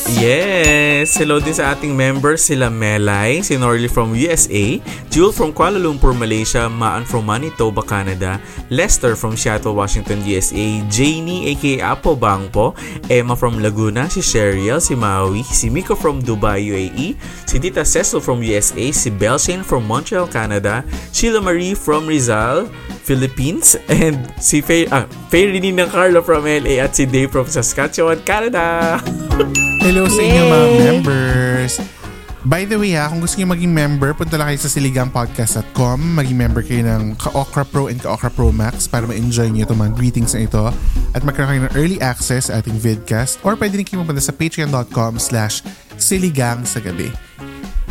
Yes! 0.04 1.16
Hello 1.16 1.40
din 1.40 1.56
sa 1.56 1.73
ating 1.73 1.96
members 1.96 2.44
sila 2.44 2.68
Melay, 2.68 3.40
si 3.40 3.56
Norley 3.56 3.88
from 3.88 4.12
USA, 4.12 4.76
Jewel 5.08 5.32
from 5.32 5.49
Kuala 5.56 5.80
Lumpur, 5.80 6.12
Malaysia, 6.12 6.68
Maan 6.68 7.08
from 7.08 7.25
Manitoba, 7.25 7.80
Canada, 7.80 8.37
Lester 8.68 9.16
from 9.16 9.32
Seattle, 9.32 9.73
Washington, 9.73 10.20
USA, 10.28 10.84
Janie 10.92 11.56
aka 11.56 11.80
Apo 11.80 12.12
Bangpo, 12.12 12.76
Emma 13.08 13.32
from 13.32 13.64
Laguna, 13.64 14.04
si 14.12 14.20
Sheriel, 14.20 14.76
si 14.76 14.92
Maui, 14.92 15.40
si 15.40 15.73
Miko 15.73 15.96
from 15.96 16.20
Dubai, 16.20 16.61
UAE, 16.61 17.16
si 17.49 17.56
Tita 17.56 17.80
Cecil 17.80 18.20
from 18.20 18.44
USA, 18.44 18.92
si 18.92 19.08
Belshane 19.08 19.64
from 19.64 19.88
Montreal, 19.88 20.28
Canada, 20.28 20.84
Sheila 21.16 21.40
Marie 21.40 21.73
from 21.73 22.04
Rizal, 22.04 22.68
Philippines, 23.08 23.80
and 23.88 24.20
si 24.37 24.61
Faye, 24.61 24.84
ah, 24.92 25.08
Faye 25.32 25.49
Carlo 25.88 26.20
from 26.20 26.44
LA 26.44 26.76
at 26.76 26.92
si 26.92 27.08
Dave 27.08 27.32
from 27.32 27.49
Saskatchewan, 27.49 28.20
Canada. 28.28 29.00
Hello 29.85 30.09
sa 30.09 30.25
inyo 30.25 30.43
mga 30.49 30.69
members. 30.81 31.76
By 32.49 32.64
the 32.64 32.81
way 32.81 32.97
ha, 32.97 33.12
kung 33.12 33.21
gusto 33.21 33.37
niyo 33.37 33.53
maging 33.53 33.69
member, 33.69 34.17
punta 34.17 34.41
lang 34.41 34.49
kayo 34.49 34.64
sa 34.64 34.73
siligangpodcast.com. 34.73 36.00
Maging 36.17 36.41
member 36.41 36.64
kayo 36.64 36.88
ng 36.88 37.12
Ka-Okra 37.21 37.69
Pro 37.69 37.93
and 37.93 38.00
Ka-Okra 38.00 38.33
Pro 38.33 38.49
Max 38.49 38.88
para 38.88 39.05
ma-enjoy 39.05 39.53
niyo 39.53 39.69
itong 39.69 39.85
mga 39.85 39.93
greetings 39.93 40.33
na 40.33 40.49
ito. 40.49 40.73
At 41.12 41.21
magkaroon 41.21 41.50
kayo 41.53 41.62
ng 41.69 41.75
early 41.76 41.99
access 42.00 42.49
sa 42.49 42.64
ating 42.64 42.81
vidcast 42.81 43.45
or 43.45 43.61
pwede 43.61 43.76
rin 43.76 43.85
kayo 43.85 44.00
mapunta 44.00 44.25
sa 44.25 44.33
patreon.com 44.33 45.21
slash 45.21 45.61
siligang 46.00 46.64
sa 46.64 46.81
gabi. 46.81 47.12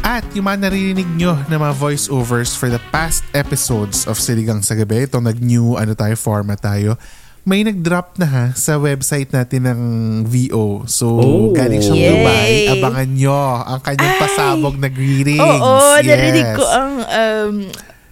At 0.01 0.25
yung 0.33 0.49
mga 0.49 0.65
naririnig 0.65 1.05
nyo 1.13 1.37
na 1.45 1.61
mga 1.61 1.77
voiceovers 1.77 2.57
for 2.57 2.73
the 2.73 2.81
past 2.89 3.21
episodes 3.37 4.03
of 4.03 4.19
Siligang 4.19 4.59
sa 4.59 4.75
Gabi, 4.75 5.07
itong 5.07 5.23
nag-new 5.23 5.79
ano 5.79 5.95
tayo, 5.95 6.19
format 6.19 6.59
tayo, 6.59 6.99
may 7.43 7.59
nag-drop 7.61 8.15
na 8.15 8.25
ha 8.25 8.45
sa 8.55 8.79
website 8.79 9.27
natin 9.29 9.67
ng 9.67 9.81
VO. 10.23 10.87
So, 10.87 11.11
Oh. 11.13 11.51
galing 11.51 11.83
siyang 11.83 11.99
Yay! 11.99 12.11
Dubai. 12.15 12.53
Abangan 12.73 13.09
nyo 13.09 13.35
ang 13.59 13.79
kanyang 13.79 14.15
Ay! 14.15 14.19
pasabog 14.21 14.75
na 14.77 14.87
greetings. 14.87 15.43
Oo, 15.43 15.71
Yes. 15.99 16.07
narinig 16.07 16.49
ko 16.55 16.63
ang 16.65 16.91
um, 17.03 17.53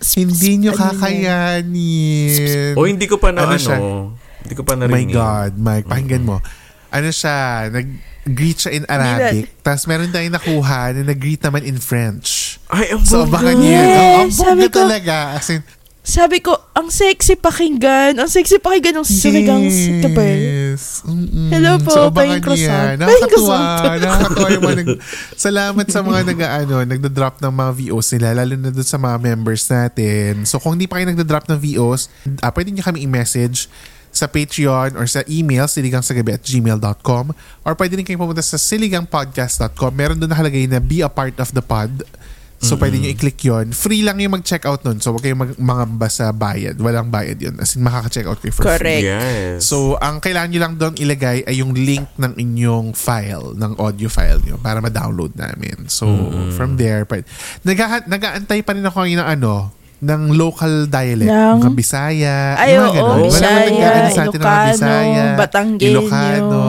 Hindi 0.03 0.51
nyo 0.57 0.71
yan? 0.71 0.79
kakayanin. 0.81 2.73
O 2.75 2.83
hindi 2.83 3.05
ko 3.05 3.15
pa 3.15 3.31
na 3.31 3.45
Ano 3.45 3.55
ano, 3.55 3.61
siya? 3.61 3.77
hindi 4.41 4.53
ko 4.53 4.63
pa 4.63 4.73
Oh 4.73 4.79
narinig. 4.81 5.07
my 5.07 5.13
God, 5.13 5.51
Mike, 5.55 5.85
pakinggan 5.87 6.23
mo. 6.25 6.37
Ano 6.91 7.07
siya, 7.07 7.35
nag-greet 7.71 8.57
siya 8.59 8.71
in 8.73 8.83
Arabic. 8.85 9.47
Tapos 9.61 9.87
meron 9.87 10.11
tayong 10.11 10.35
nakuha 10.35 10.91
na 10.91 11.07
nag-greet 11.07 11.39
naman 11.39 11.63
in 11.63 11.79
French. 11.79 12.59
Ay, 12.67 12.91
ang 12.91 13.03
So, 13.05 13.23
niyo 13.23 13.71
yun. 13.71 13.87
Yes, 13.87 14.35
Ang- 14.41 14.59
ko- 14.67 14.83
talaga. 14.83 15.15
As 15.35 15.47
in, 15.47 15.63
Sabi 16.11 16.43
ko, 16.43 16.51
ang 16.75 16.91
sexy 16.91 17.39
pakinggan. 17.39 18.19
Ang 18.19 18.27
sexy 18.27 18.59
pakinggan 18.59 18.99
ng 18.99 19.07
siligang 19.07 19.63
yes. 19.63 20.03
kapal. 20.03 20.37
Mm-mm. 21.07 21.47
Hello 21.55 21.79
po, 21.79 21.91
so, 21.95 22.11
Pahing 22.11 22.43
Croissant. 22.43 22.99
yan. 22.99 22.99
Nakakatuwa. 22.99 23.57
Nakakatuwa 23.95 24.47
yung 24.51 24.63
mga 24.67 24.77
nag... 24.83 24.89
Salamat 25.39 25.85
sa 25.87 26.03
mga 26.03 26.19
nag, 26.27 26.39
ano, 26.43 26.75
nagda-drop 26.83 27.39
ng 27.39 27.53
mga 27.55 27.71
VOs 27.79 28.07
nila, 28.11 28.43
lalo 28.43 28.59
na 28.59 28.75
doon 28.75 28.83
sa 28.83 28.99
mga 28.99 29.17
members 29.23 29.63
natin. 29.71 30.43
So, 30.43 30.59
kung 30.59 30.75
hindi 30.75 30.91
pa 30.91 30.99
kayo 30.99 31.07
nagda-drop 31.15 31.47
ng 31.47 31.59
VOs, 31.63 32.11
ah, 32.43 32.51
pwede 32.51 32.75
niyo 32.75 32.83
kami 32.83 33.07
i-message 33.07 33.71
sa 34.11 34.27
Patreon 34.27 34.99
or 34.99 35.07
sa 35.07 35.23
email 35.31 35.71
siligangsagabi 35.71 36.35
at 36.35 36.43
gmail.com 36.43 37.31
or 37.63 37.73
pwede 37.79 37.95
rin 37.95 38.03
kayong 38.03 38.19
pumunta 38.19 38.43
sa 38.43 38.59
siligangpodcast.com. 38.59 39.91
Meron 39.95 40.19
doon 40.19 40.27
nakalagay 40.27 40.67
na 40.67 40.83
be 40.83 40.99
a 40.99 41.07
part 41.07 41.39
of 41.39 41.55
the 41.55 41.63
pod. 41.63 42.03
So, 42.61 42.77
pwede 42.77 43.01
nyo 43.01 43.09
i-click 43.09 43.41
yon 43.41 43.73
Free 43.73 44.05
lang 44.05 44.21
yung 44.21 44.37
mag-check 44.37 44.69
out 44.69 44.85
nun. 44.85 45.01
So, 45.01 45.11
huwag 45.11 45.25
kayong 45.25 45.41
mag- 45.41 45.57
mga 45.57 45.83
basa 45.97 46.29
bayad. 46.29 46.77
Walang 46.77 47.09
bayad 47.09 47.41
yun. 47.41 47.57
As 47.57 47.73
in, 47.73 47.81
makaka-check 47.81 48.29
out 48.29 48.37
kayo 48.37 48.53
for 48.53 48.69
Correct. 48.69 48.85
free. 48.85 49.09
Yes. 49.09 49.65
So, 49.65 49.97
ang 49.97 50.21
kailangan 50.21 50.53
nyo 50.53 50.59
lang 50.61 50.73
doon 50.77 50.93
ilagay 50.93 51.41
ay 51.41 51.57
yung 51.57 51.73
link 51.73 52.05
ng 52.15 52.37
inyong 52.37 52.93
file, 52.93 53.57
ng 53.57 53.81
audio 53.81 54.05
file 54.07 54.45
nyo 54.45 54.61
para 54.61 54.77
ma-download 54.77 55.33
namin. 55.33 55.89
So, 55.89 56.05
from 56.53 56.77
there, 56.77 57.01
pwede. 57.09 57.25
Nag- 57.65 58.05
nag-aantay 58.05 58.61
pa 58.61 58.77
rin 58.77 58.85
ako 58.85 59.09
ngayon 59.09 59.19
ng 59.25 59.31
ano, 59.41 59.53
ng 60.01 60.21
local 60.33 60.85
dialect. 60.85 61.29
Ng- 61.29 61.61
Mga 61.61 61.73
Bisaya. 61.77 62.37
Ay, 62.57 62.73
oo. 62.77 62.89
Wala 62.89 63.25
Bisaya, 63.25 63.69
nag-aano 63.69 64.09
sa 64.09 64.21
atin 64.21 64.37
ng 64.37 64.45
mga 64.45 64.61
Ilocano, 64.61 64.73
Bisaya. 64.73 65.23
Ilocano, 65.81 66.61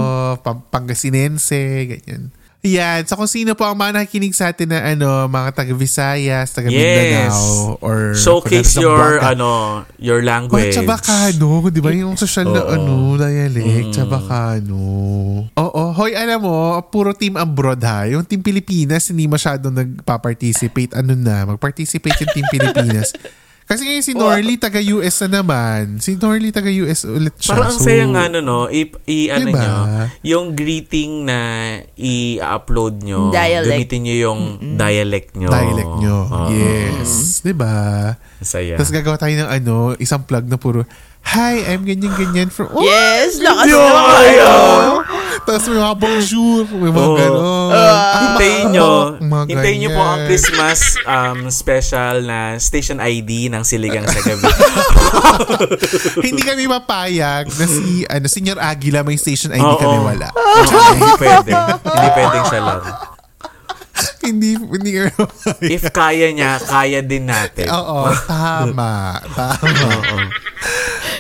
Pangasinense, 0.69 1.61
ganyan. 1.89 2.42
Yan. 2.63 3.03
So 3.05 3.19
kung 3.19 3.27
sino 3.27 3.59
po 3.59 3.67
ang 3.67 3.75
mga 3.75 3.99
nakikinig 3.99 4.39
sa 4.39 4.55
atin 4.55 4.71
na 4.71 4.95
ano, 4.95 5.27
mga 5.27 5.51
taga 5.51 5.75
Visayas, 5.75 6.55
taga 6.55 6.71
Yes. 6.71 6.79
Mindanao, 6.79 7.43
or 7.83 8.15
Showcase 8.15 8.79
your, 8.79 9.19
Zamboanga. 9.19 9.35
ano, 9.35 9.49
your 9.99 10.23
Oh, 10.23 10.27
language. 10.31 10.71
Chabacano, 10.71 11.47
di 11.67 11.83
ba? 11.83 11.91
Yung 11.91 12.15
social 12.15 12.47
na 12.47 12.63
Oo. 12.63 12.71
ano, 12.71 12.93
dialect, 13.19 13.91
Mm. 13.91 13.95
Chabacano. 13.99 14.79
Oo, 15.53 15.83
hoy, 15.93 16.15
alam 16.15 16.39
mo, 16.39 16.55
puro 16.87 17.11
team 17.11 17.35
abroad 17.35 17.83
ha. 17.83 18.07
Yung 18.07 18.23
team 18.23 18.39
Pilipinas, 18.39 19.11
hindi 19.11 19.27
masyadong 19.27 19.75
nagpa-participate. 19.75 20.95
Ano 20.95 21.19
na, 21.19 21.43
mag-participate 21.45 22.15
yung 22.23 22.31
team 22.31 22.47
Pilipinas. 22.47 23.11
Kasi 23.73 23.83
ngayon 23.89 24.05
si 24.05 24.13
Norly, 24.13 24.55
taga-US 24.61 25.17
na 25.25 25.41
naman. 25.41 25.97
Si 25.97 26.13
Norly, 26.21 26.53
taga-US 26.53 27.09
ulit 27.09 27.33
siya. 27.41 27.57
Parang 27.57 27.73
ang 27.73 27.81
So, 27.81 27.89
saya 27.89 28.05
nga, 28.05 28.29
ano, 28.29 28.39
no? 28.45 28.69
I, 28.69 28.85
i 29.09 29.33
ano 29.33 29.49
Diba? 29.49 29.57
nyo, 29.57 29.77
yung 30.21 30.47
greeting 30.53 31.25
na 31.25 31.39
i-upload 31.97 33.01
nyo, 33.01 33.33
Dialect. 33.33 33.73
gamitin 33.73 34.01
nyo 34.05 34.17
yung 34.21 34.41
dialect 34.77 35.31
nyo. 35.41 35.49
Dialect 35.49 35.93
nyo. 36.05 36.17
Oo. 36.29 36.49
Yes. 36.53 37.41
Di 37.41 37.57
ba? 37.57 37.73
Ang 38.13 38.45
Saya. 38.45 38.77
Tapos 38.77 38.93
gagawa 38.93 39.17
tayo 39.17 39.33
ng 39.33 39.49
ano, 39.49 39.97
isang 39.97 40.21
plug 40.29 40.45
na 40.45 40.61
puro, 40.61 40.85
Hi, 41.23 41.63
I'm 41.71 41.87
ganyan-ganyan 41.87 42.51
from... 42.51 42.75
Oh, 42.75 42.83
Yes, 42.83 43.39
lakas 43.39 43.71
naman 43.71 44.05
kayo. 44.27 44.51
Tapos 45.43 45.65
may 45.69 45.81
mga 45.81 45.97
bonjour, 45.97 46.63
may 46.71 46.93
mga 46.93 47.09
Oo. 47.09 47.17
gano'n. 47.19 47.71
hintayin 48.23 48.65
nyo, 48.71 48.89
hintayin 49.49 49.79
nyo 49.83 49.91
po 49.93 50.03
ang. 50.03 50.21
Christmas 50.29 50.81
um, 51.05 51.39
special 51.49 52.15
na 52.23 52.39
station 52.57 52.99
ID 53.01 53.49
ng 53.49 53.63
Siligang 53.65 54.07
sa 54.07 54.21
Gabi. 54.23 54.47
Hindi 56.27 56.43
kami 56.45 56.69
mapayag 56.69 57.49
na 57.49 57.67
si 57.67 58.05
ano, 58.07 58.27
Senior 58.29 58.59
Aguila 58.61 59.03
may 59.03 59.17
station 59.17 59.51
ID 59.53 59.65
Oo. 59.65 59.81
kami 59.81 59.99
wala. 59.99 60.29
Oo, 60.33 60.93
hindi 60.95 61.13
pwede. 61.19 61.53
Hindi 61.83 62.09
pwedeng 62.15 62.45
siya 62.49 62.61
lang. 62.63 62.83
hindi, 64.27 64.57
hindi. 64.57 64.93
If 65.69 65.93
kaya 65.93 66.33
niya, 66.33 66.59
kaya 66.63 67.05
din 67.05 67.29
natin. 67.29 67.69
Oo, 67.69 68.09
tama. 68.25 69.21
Tama. 69.37 69.89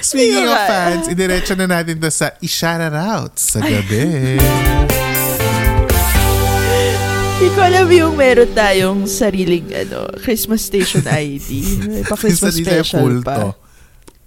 Speaking 0.00 0.48
of 0.48 0.60
fans, 0.66 1.04
idiretso 1.10 1.54
na 1.54 1.68
natin 1.68 2.00
to 2.00 2.10
sa 2.10 2.32
i-shout 2.40 2.80
out 2.94 3.36
sa 3.36 3.60
gabi. 3.60 4.40
Hindi 7.42 7.48
ko 7.58 7.60
alam 7.60 7.86
yung 7.90 8.14
meron 8.14 8.50
tayong 8.54 9.00
sariling 9.10 9.66
ano, 9.74 10.06
Christmas 10.22 10.62
Station 10.62 11.02
ID. 11.02 11.50
May 11.90 12.02
pa 12.06 12.14
Christmas 12.14 12.54
special 12.54 13.18
pa. 13.26 13.58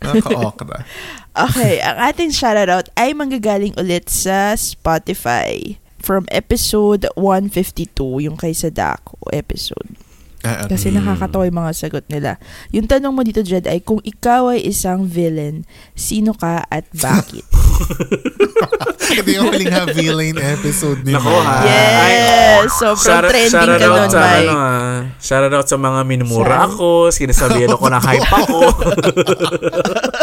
Nakaka-okra. 0.03 0.79
Okay, 1.35 1.83
ang 1.83 1.99
ating 1.99 2.31
shoutout 2.31 2.87
ay 2.95 3.11
manggagaling 3.11 3.75
ulit 3.75 4.07
sa 4.07 4.55
Spotify 4.55 5.75
from 6.05 6.29
episode 6.29 7.09
152, 7.17 7.97
yung 8.21 8.37
kay 8.37 8.53
Sadako 8.53 9.17
episode. 9.33 9.97
Ah, 10.45 10.61
ah. 10.61 10.69
Kasi 10.69 10.93
nakakatawa 10.93 11.49
yung 11.49 11.57
mga 11.57 11.73
sagot 11.73 12.05
nila. 12.05 12.37
Yung 12.69 12.85
tanong 12.85 13.09
mo 13.09 13.25
dito, 13.25 13.41
Jed, 13.41 13.65
ay 13.65 13.81
kung 13.81 13.97
ikaw 14.05 14.53
ay 14.53 14.61
isang 14.61 15.01
villain, 15.01 15.65
sino 15.97 16.37
ka 16.37 16.61
at 16.61 16.85
bakit? 16.93 17.41
Ito 19.15 19.25
yung 19.25 19.49
huling 19.49 19.73
ha 19.73 19.89
villain 19.89 20.37
episode 20.37 21.01
ni 21.01 21.17
Nako, 21.17 21.33
ha? 21.41 21.65
yes! 21.65 22.69
So, 22.77 22.93
Shout- 22.93 23.25
from 23.25 23.33
trending 23.33 23.57
shout 23.57 23.69
ka 23.73 23.87
nun, 23.87 24.05
Mike. 24.05 24.45
ano, 24.45 24.53
ah, 24.53 24.97
shout 25.17 25.49
out 25.49 25.65
sa 25.65 25.77
mga 25.77 25.99
minumura 26.05 26.61
Sa- 26.61 26.65
ako, 26.69 26.87
sinasabihan 27.09 27.73
ako 27.73 27.85
na 27.89 27.97
hype 27.97 28.29
ako. 28.29 28.59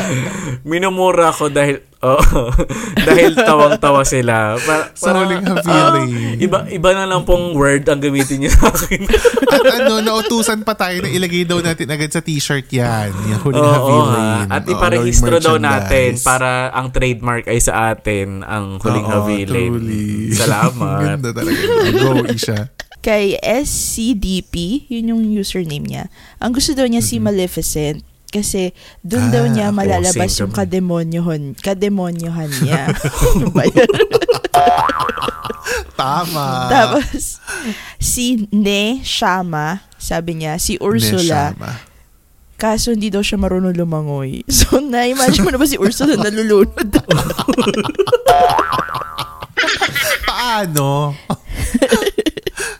Minumura 0.70 1.30
ako 1.30 1.48
dahil 1.48 1.78
oh, 2.00 2.18
dahil 3.08 3.32
tawang-tawa 3.34 4.02
sila. 4.02 4.54
Para, 4.56 4.90
Sa 4.92 5.12
huling 5.12 5.42
ha 5.42 5.54
villain. 5.58 6.08
iba 6.38 6.66
iba 6.66 6.90
na 6.92 7.04
lang 7.04 7.22
pong 7.22 7.52
word 7.52 7.86
ang 7.86 7.98
gamitin 7.98 8.42
niyo 8.42 8.50
sa 8.52 8.68
akin. 8.68 9.00
At 9.46 9.64
ano, 9.80 10.00
nautusan 10.00 10.62
pa 10.62 10.74
tayo 10.74 11.00
na 11.00 11.08
ilagay 11.08 11.44
daw 11.44 11.58
natin 11.58 11.88
agad 11.88 12.10
sa 12.10 12.20
t-shirt 12.20 12.68
yan. 12.68 13.10
Yung 13.26 13.40
huling 13.42 13.64
ha 13.64 13.78
Oo, 13.78 13.88
villain. 13.88 14.46
ha. 14.46 14.56
At 14.56 14.64
iparehistro 14.64 15.36
daw 15.38 15.56
natin 15.56 16.18
para 16.20 16.70
ang 16.70 16.90
trademark 16.90 17.46
ay 17.46 17.58
sa 17.58 17.90
atin 17.90 18.42
ang 18.42 18.78
huling 18.78 19.06
Oo, 19.06 19.12
havilin. 19.22 19.70
truly. 19.72 20.30
Salamat. 20.30 20.98
Ganda 21.00 21.30
talaga. 21.32 21.58
Go, 21.94 22.26
Isha. 22.26 22.70
Kay 22.98 23.38
SCDP, 23.38 24.82
yun 24.90 25.14
yung 25.14 25.22
username 25.30 25.86
niya. 25.86 26.04
Ang 26.36 26.50
gusto 26.50 26.74
daw 26.74 26.82
niya 26.84 26.98
si 26.98 27.22
Maleficent 27.22 28.02
kasi 28.26 28.74
doon 29.00 29.30
daw 29.30 29.44
Ah, 29.46 29.50
niya 29.50 29.66
ako, 29.70 29.76
malalabas 29.76 30.30
same 30.30 30.40
yung 30.44 30.52
kademonyohan, 30.52 31.42
kademonyohan 31.56 32.50
niya. 32.60 32.90
Ano? 32.90 33.52
Tama. 35.96 36.68
Tapos, 36.68 37.40
si 37.96 38.46
Ne 38.52 39.00
Shama, 39.00 39.80
sabi 39.96 40.38
niya, 40.38 40.60
si 40.60 40.76
Ursula, 40.76 41.56
kaso 42.56 42.92
hindi 42.92 43.08
daw 43.08 43.20
siya 43.20 43.36
marunong 43.36 43.72
lumangoy. 43.72 44.44
So, 44.52 44.78
na-imagine 44.78 45.42
mo 45.42 45.50
na 45.50 45.58
ba 45.58 45.66
si 45.66 45.76
Ursula 45.76 46.16
nalulunod? 46.16 46.88
Paano? 50.26 51.16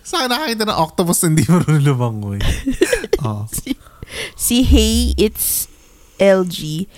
Saan 0.03 0.31
nakakita 0.31 0.65
ng 0.65 0.79
octopus 0.79 1.19
na 1.21 1.29
hindi 1.29 1.45
marunong 1.45 1.85
lumangoy? 1.85 2.39
Oh. 3.21 3.45
si 3.51 3.75
Hey 4.65 5.15
It's 5.17 5.69
LG, 6.17 6.89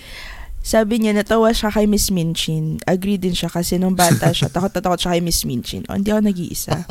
sabi 0.59 1.01
niya, 1.01 1.17
natawa 1.17 1.49
siya 1.49 1.73
kay 1.73 1.89
Miss 1.89 2.13
Minchin. 2.13 2.77
Agree 2.85 3.17
din 3.17 3.33
siya 3.33 3.49
kasi 3.49 3.81
nung 3.81 3.97
bata 3.97 4.29
siya, 4.29 4.51
takot 4.53 4.69
na 4.69 4.79
takot 4.83 4.99
siya 5.01 5.17
kay 5.17 5.23
Miss 5.23 5.41
Minchin. 5.47 5.81
O, 5.89 5.97
hindi 5.97 6.13
ako 6.13 6.21
nag-iisa. 6.29 6.85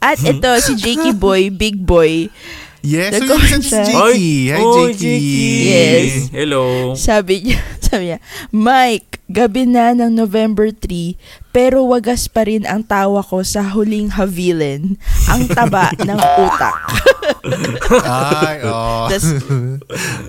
At 0.00 0.16
ito, 0.22 0.48
si 0.64 0.72
Jakey 0.78 1.12
Boy, 1.26 1.52
Big 1.52 1.76
Boy. 1.76 2.32
Yes, 2.78 3.18
so 3.18 3.34
yun 3.34 3.58
si. 3.58 3.74
Jakey. 3.74 4.54
Hi, 4.54 4.62
oh, 4.62 4.86
Jakey. 4.86 5.18
Yes. 5.66 6.10
Hello. 6.30 6.94
Sabi 6.94 7.42
niya, 7.42 7.58
sabi 7.84 8.14
niya, 8.14 8.18
Mike, 8.48 9.18
gabi 9.26 9.66
na 9.66 9.90
ng 9.92 10.14
November 10.14 10.70
3, 10.70 11.18
pero 11.50 11.82
wagas 11.90 12.30
pa 12.30 12.46
rin 12.46 12.62
ang 12.62 12.86
tawa 12.86 13.18
ko 13.20 13.42
sa 13.42 13.66
huling 13.66 14.14
havilin, 14.14 14.94
ang 15.26 15.50
taba 15.50 15.90
ng 16.06 16.20
utak. 16.38 16.78
Ay, 18.46 18.62
oh. 18.62 19.10
Tas- 19.10 19.42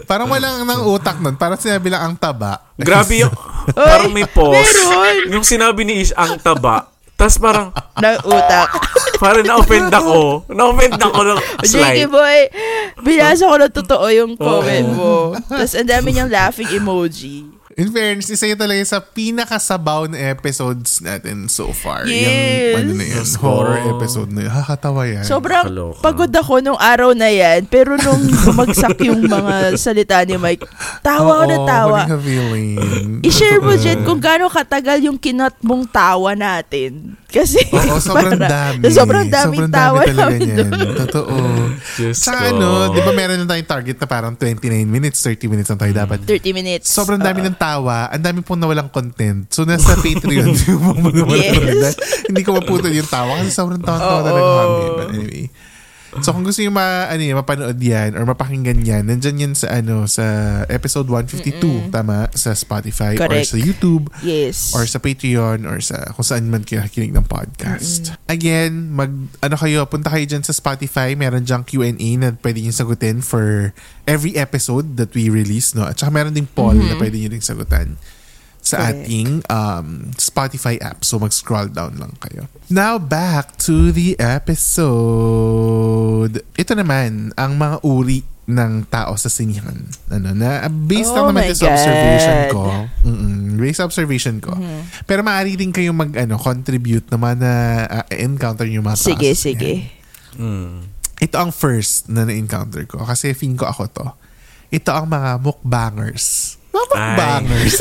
Parang 0.10 0.28
walang 0.28 0.66
ng 0.66 0.82
utak 0.90 1.22
nun. 1.22 1.38
Parang 1.38 1.62
sinabi 1.62 1.94
lang 1.94 2.02
ang 2.02 2.16
taba. 2.18 2.66
Grabe 2.76 3.22
yung, 3.22 3.34
parang 3.72 4.10
may 4.10 4.26
pause. 4.26 4.58
meron. 4.58 5.38
Yung 5.38 5.46
sinabi 5.46 5.86
ni 5.86 6.02
Ish, 6.02 6.18
ang 6.18 6.42
taba. 6.42 6.90
Tapos 7.14 7.38
parang, 7.38 7.70
ng 8.00 8.18
utak. 8.26 8.70
Parang 9.20 9.44
na-offend 9.46 9.92
ako. 10.00 10.48
Na-offend 10.48 10.96
ako 10.96 11.20
ng 11.28 11.40
slide. 11.68 12.08
boy, 12.08 12.40
binasa 13.04 13.44
ko 13.46 13.56
na 13.60 13.68
totoo 13.68 14.06
yung 14.10 14.34
comment 14.40 14.90
mo. 14.96 15.14
Tapos 15.46 15.76
ang 15.76 15.86
dami 15.86 16.16
niyang 16.16 16.32
laughing 16.32 16.72
emoji. 16.72 17.59
In 17.80 17.90
fairness, 17.90 18.28
isa 18.28 18.44
yun 18.44 18.60
talaga 18.60 18.84
sa 18.84 19.00
pinakasabaw 19.00 20.06
na 20.06 20.20
episodes 20.30 21.00
natin 21.00 21.48
so 21.48 21.72
far. 21.72 22.04
Yes. 22.04 22.76
Yung 22.76 22.76
ano 22.78 22.92
na 22.94 23.06
yun, 23.06 23.24
ko. 23.32 23.48
horror 23.56 23.80
episode 23.90 24.30
na 24.30 24.42
yun. 24.42 24.52
Hakatawa 24.52 25.02
yan. 25.06 25.24
Sobrang 25.24 25.64
Kaloka. 25.64 26.04
pagod 26.04 26.28
ako 26.30 26.60
nung 26.60 26.76
araw 26.76 27.16
na 27.16 27.32
yan. 27.32 27.64
Pero 27.66 27.96
nung 27.96 28.20
bumagsak 28.46 29.00
yung 29.00 29.24
mga 29.24 29.80
salita 29.80 30.20
ni 30.22 30.36
Mike, 30.36 30.68
tawa 31.00 31.40
ako 31.40 31.46
na 31.46 31.56
Oo, 31.56 31.66
tawa. 31.66 32.00
I-share 33.22 33.60
mo 33.60 33.72
dyan 33.74 34.04
kung 34.04 34.20
gaano 34.20 34.46
katagal 34.46 35.00
yung 35.02 35.16
kinat 35.16 35.56
mong 35.62 35.88
tawa 35.88 36.36
natin. 36.36 37.16
Kasi 37.30 37.64
Oo, 37.70 37.96
sobrang 37.98 38.36
para- 38.42 38.76
dami. 38.76 38.82
Sobrang 38.92 39.26
daming 39.26 39.40
sobrang 39.62 39.72
tawa 39.72 40.02
dami 40.02 40.10
talaga 40.10 40.24
namin 40.26 40.40
niyan. 40.42 40.68
doon. 40.68 40.96
Totoo. 41.00 41.36
Diyos 41.96 42.16
Tsaka 42.18 42.40
ko. 42.42 42.50
ano, 42.52 42.68
di 42.90 43.00
ba 43.00 43.12
meron 43.14 43.40
na 43.40 43.48
tayong 43.48 43.70
target 43.70 43.96
na 43.96 44.08
parang 44.10 44.34
29 44.34 44.68
minutes, 44.84 45.22
30 45.22 45.48
minutes 45.48 45.70
lang 45.70 45.80
tayo 45.80 45.94
dapat. 45.96 46.18
30 46.26 46.52
minutes. 46.52 46.90
Sobrang 46.90 47.16
dami 47.18 47.40
Oo. 47.40 47.48
ng 47.48 47.56
tawa. 47.56 47.68
Ang 48.10 48.24
dami 48.26 48.40
pong 48.42 48.66
nawalang 48.66 48.90
content. 48.90 49.46
So, 49.54 49.70
nasa 49.70 49.94
Patreon 50.02 50.50
yung 50.66 50.82
mga 50.82 51.22
nawala 51.22 51.38
Yes. 51.38 51.94
Hindi 52.26 52.42
ko 52.42 52.58
maputol 52.58 52.90
yung 52.90 53.06
tawa 53.06 53.38
kasi 53.38 53.54
sobrang 53.54 53.84
tawa-tawa 53.86 54.18
Oo. 54.18 54.26
talaga 54.26 54.50
kami. 54.50 54.84
But 54.98 55.10
anyway. 55.14 55.46
So 56.26 56.34
kung 56.34 56.42
gusto 56.42 56.66
niyo 56.66 56.74
ma, 56.74 57.06
ano, 57.06 57.22
yun, 57.22 57.38
mapanood 57.38 57.78
yan 57.78 58.18
or 58.18 58.26
mapakinggan 58.26 58.82
yan, 58.82 59.06
nandyan 59.06 59.38
yan 59.38 59.54
sa 59.54 59.70
ano 59.78 60.10
sa 60.10 60.26
episode 60.66 61.06
152, 61.06 61.94
tama? 61.94 62.26
Sa 62.34 62.58
Spotify 62.58 63.14
or 63.22 63.30
Correct. 63.30 63.54
sa 63.54 63.58
YouTube 63.62 64.10
Yes. 64.26 64.74
or 64.74 64.90
sa 64.90 64.98
Patreon 64.98 65.70
or 65.70 65.78
sa 65.80 66.10
kung 66.18 66.26
saan 66.26 66.50
man 66.50 66.66
kayo 66.66 66.82
nakikinig 66.82 67.14
ng 67.14 67.30
podcast. 67.30 68.18
Again, 68.26 68.90
mag 68.90 69.14
ano 69.40 69.56
kayo, 69.56 69.86
punta 69.86 70.10
kayo 70.10 70.26
dyan 70.26 70.42
sa 70.42 70.52
Spotify, 70.52 71.14
meron 71.14 71.46
dyan 71.46 71.62
Q&A 71.62 71.94
na 72.18 72.34
pwede 72.34 72.66
nyo 72.66 72.74
sagutin 72.74 73.22
for 73.22 73.70
every 74.10 74.34
episode 74.34 74.98
that 74.98 75.14
we 75.14 75.30
release, 75.30 75.78
no? 75.78 75.86
At 75.86 76.02
saka 76.02 76.10
meron 76.10 76.34
ding 76.34 76.50
poll 76.50 76.74
na 76.74 76.98
pwede 76.98 77.22
nyo 77.22 77.30
ding 77.30 77.46
sagutan 77.46 78.02
sa 78.60 78.78
Correct. 78.84 79.08
ating 79.08 79.30
um, 79.48 79.88
Spotify 80.16 80.76
app. 80.84 81.02
So 81.02 81.18
mag-scroll 81.18 81.72
down 81.72 81.98
lang 81.98 82.14
kayo. 82.20 82.46
Now 82.70 83.00
back 83.00 83.58
to 83.66 83.90
the 83.90 84.14
episode. 85.20 85.50
Ito 86.54 86.74
naman 86.76 87.34
ang 87.34 87.58
mga 87.58 87.82
uri 87.82 88.22
ng 88.50 88.90
tao 88.90 89.14
sa 89.14 89.30
sinihan. 89.30 89.78
Ano 90.10 90.34
na 90.34 90.66
based 90.68 91.14
Oh 91.14 91.22
lang 91.22 91.38
naman 91.38 91.54
sa 91.54 91.70
observation 91.70 92.38
ko. 92.50 92.64
Mm-mm, 93.06 93.62
based 93.62 93.82
observation 93.82 94.36
ko. 94.42 94.58
Pero 95.06 95.22
maaari 95.22 95.54
din 95.54 95.70
kayong 95.70 95.94
mag 95.94 96.12
ano, 96.18 96.42
contribute 96.42 97.06
naman 97.14 97.38
na 97.38 97.86
uh, 97.86 98.06
encounter 98.10 98.66
yung 98.66 98.86
mga 98.86 98.98
tao 98.98 99.06
Sige, 99.14 99.30
sinihan. 99.38 99.46
sige. 99.46 99.74
Mm. 100.42 100.90
Ito 101.20 101.36
ang 101.36 101.52
first 101.54 102.08
na 102.10 102.24
na-encounter 102.26 102.88
ko 102.88 103.04
kasi 103.06 103.36
feeling 103.36 103.60
ko 103.60 103.70
ako 103.70 103.84
to. 103.92 104.08
Ito 104.72 104.94
ang 104.98 105.12
mga 105.12 105.38
mukbangers. 105.44 106.49
Mga 106.70 106.86
mukbangers. 106.88 107.74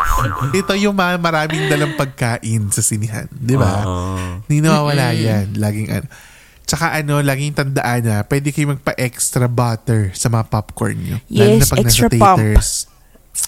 Ito 0.58 0.72
yung 0.74 0.94
mga 0.94 1.16
maraming 1.18 1.68
dalang 1.68 1.92
pagkain 1.94 2.68
sa 2.68 2.80
sinihan. 2.80 3.28
Di 3.28 3.54
ba? 3.54 3.84
Hindi 4.42 4.60
nawawala 4.60 5.12
yan. 5.12 5.54
Laging 5.54 5.88
ano. 5.90 6.06
Tsaka 6.62 6.96
ano, 6.96 7.20
laging 7.20 7.52
tandaan 7.52 8.00
na 8.00 8.16
pwede 8.24 8.48
kayo 8.48 8.72
magpa-extra 8.72 9.44
butter 9.44 10.14
sa 10.16 10.32
mga 10.32 10.48
popcorn 10.48 10.96
nyo. 10.96 11.16
Lalo 11.28 11.50
Yes, 11.50 11.60
na 11.60 11.66
pag 11.68 11.78
extra 11.82 12.06
nasa 12.06 12.16
pump. 12.16 12.38
taters. 12.38 12.68